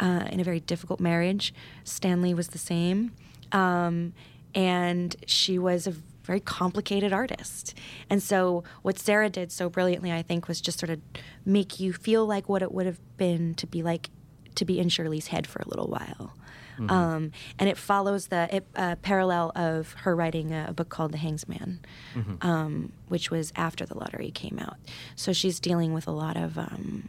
[0.00, 1.54] uh, in a very difficult marriage.
[1.84, 3.12] Stanley was the same.
[3.52, 4.12] Um,
[4.54, 5.94] and she was a
[6.24, 7.74] very complicated artist.
[8.08, 11.00] And so, what Sarah did so brilliantly, I think, was just sort of
[11.44, 14.10] make you feel like what it would have been to be like
[14.54, 16.34] to be in Shirley's head for a little while.
[16.78, 16.90] Mm-hmm.
[16.90, 21.12] Um, and it follows the it, uh, parallel of her writing a, a, book called
[21.12, 21.78] The Hangsaman,
[22.14, 22.34] mm-hmm.
[22.40, 24.76] um, which was after the lottery came out.
[25.14, 27.08] So she's dealing with a lot of um,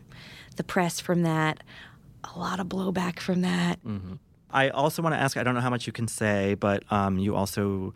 [0.55, 1.61] the press from that,
[2.23, 3.83] a lot of blowback from that.
[3.83, 4.13] Mm-hmm.
[4.51, 7.17] I also want to ask I don't know how much you can say, but um,
[7.17, 7.93] you also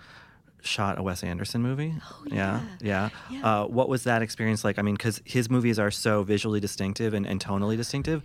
[0.61, 1.95] shot a Wes Anderson movie.
[2.03, 2.61] Oh, yeah.
[2.81, 3.09] Yeah.
[3.29, 3.61] yeah.
[3.61, 4.77] Uh, what was that experience like?
[4.77, 8.23] I mean, because his movies are so visually distinctive and, and tonally distinctive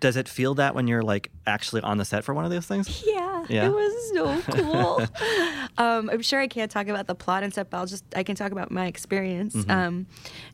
[0.00, 2.66] does it feel that when you're like actually on the set for one of those
[2.66, 3.02] things?
[3.06, 3.66] Yeah, yeah.
[3.66, 5.02] it was so cool.
[5.78, 8.22] um, I'm sure I can't talk about the plot and stuff, but I'll just I
[8.22, 9.54] can talk about my experience.
[9.54, 9.70] Mm-hmm.
[9.70, 10.06] Um,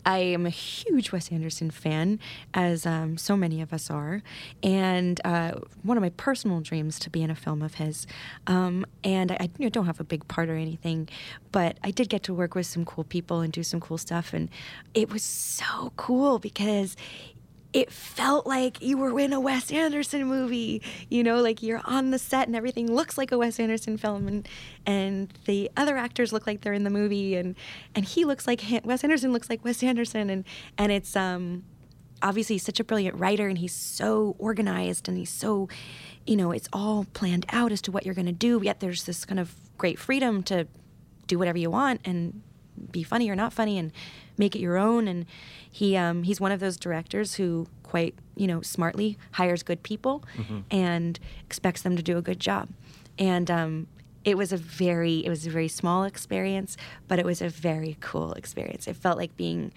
[0.07, 2.19] I am a huge Wes Anderson fan,
[2.55, 4.23] as um, so many of us are,
[4.63, 8.07] and uh, one of my personal dreams to be in a film of his.
[8.47, 11.09] Um, and I, I don't have a big part or anything,
[11.53, 14.33] but I did get to work with some cool people and do some cool stuff,
[14.33, 14.49] and
[14.95, 16.97] it was so cool because
[17.75, 20.81] it felt like you were in a Wes Anderson movie.
[21.11, 24.29] You know, like you're on the set and everything looks like a Wes Anderson film,
[24.29, 24.49] and
[24.87, 27.57] and the other actors look like they're in the movie, and
[27.95, 30.45] and he looks like Wes Anderson looks like Wes Anderson, and
[30.79, 31.65] and it's um
[32.23, 35.69] obviously he's such a brilliant writer, and he's so organized, and he's so
[36.25, 38.61] you know it's all planned out as to what you're going to do.
[38.63, 40.69] Yet there's this kind of great freedom to
[41.27, 42.41] do whatever you want and
[42.93, 43.93] be funny or not funny and
[44.39, 45.09] make it your own.
[45.09, 45.27] And
[45.71, 50.25] he um, he's one of those directors who quite you know smartly hires good people
[50.37, 50.61] mm-hmm.
[50.71, 52.69] and expects them to do a good job.
[53.19, 53.87] And um,
[54.25, 56.77] it was a very it was a very small experience,
[57.09, 58.87] but it was a very cool experience.
[58.87, 59.73] It felt like being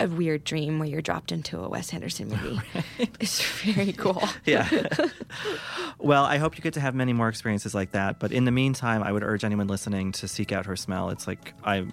[0.00, 2.60] a weird dream where you're dropped into a Wes Anderson movie.
[2.98, 3.10] Right.
[3.20, 4.22] It's very cool.
[4.44, 4.68] yeah.
[5.98, 8.18] well, I hope you get to have many more experiences like that.
[8.18, 11.10] But in the meantime, I would urge anyone listening to seek out her smell.
[11.10, 11.86] It's like I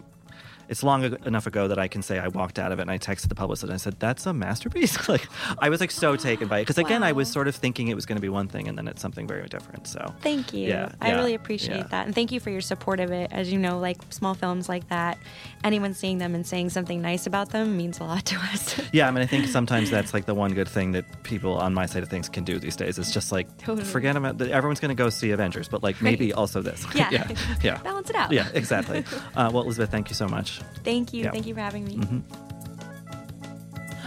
[0.70, 3.00] it's long enough ago that I can say I walked out of it and I
[3.00, 6.48] texted the publicist and I said, "That's a masterpiece." like I was like so taken
[6.48, 7.08] by it because again, wow.
[7.08, 9.02] I was sort of thinking it was going to be one thing and then it's
[9.02, 9.88] something very different.
[9.88, 10.68] So thank you.
[10.68, 11.88] Yeah, I yeah, really appreciate yeah.
[11.88, 13.32] that, and thank you for your support of it.
[13.32, 15.18] As you know, like small films like that,
[15.64, 18.80] anyone seeing them and saying something nice about them means a lot to us.
[18.94, 21.74] yeah, I mean, I think sometimes that's like the one good thing that people on
[21.74, 23.00] my side of things can do these days.
[23.00, 23.86] It's just like totally.
[23.86, 24.52] forget about that.
[24.52, 26.86] Everyone's going to go see Avengers, but like maybe also this.
[27.00, 27.32] Yeah, yeah,
[27.64, 27.78] yeah.
[27.78, 28.32] Balance it out.
[28.32, 29.06] Yeah, exactly.
[29.34, 30.59] Uh, well, Elisabeth, thank you so much.
[30.84, 31.24] Thank you.
[31.26, 31.32] Yeah.
[31.32, 31.98] Thank you for having me.
[31.98, 32.50] Mm-hmm.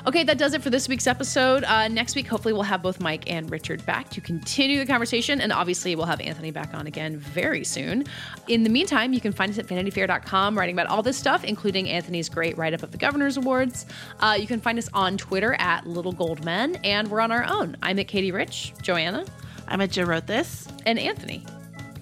[0.04, 1.62] Okay, that does it for this week's episode.
[1.62, 5.40] Uh, next week, hopefully, we'll have both Mike and Richard back to continue the conversation.
[5.40, 8.04] And obviously, we'll have Anthony back on again very soon.
[8.48, 11.88] In the meantime, you can find us at vanityfair.com writing about all this stuff, including
[11.88, 13.86] Anthony's great write up of the Governor's Awards.
[14.18, 17.44] Uh, you can find us on Twitter at Little Gold Men, and we're on our
[17.44, 17.76] own.
[17.80, 19.24] I'm at Katie Rich, Joanna.
[19.68, 20.66] I'm at Joe Wrote This.
[20.84, 21.46] And Anthony.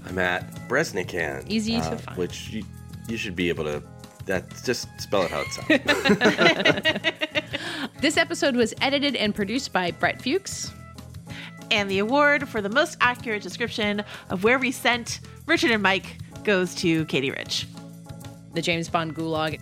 [0.06, 1.44] I'm at Breznican.
[1.50, 2.16] Easy uh, to find.
[2.16, 2.64] Which you,
[3.08, 3.82] you should be able to
[4.30, 5.68] that just spell it how it sounds.
[8.00, 10.72] this episode was edited and produced by Brett Fuchs.
[11.72, 16.18] And the award for the most accurate description of where we sent Richard and Mike
[16.44, 17.66] goes to Katie Rich.
[18.54, 19.60] The James Bond Gulag.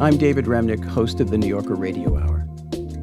[0.00, 2.51] I'm David Remnick, host of the New Yorker Radio Hour.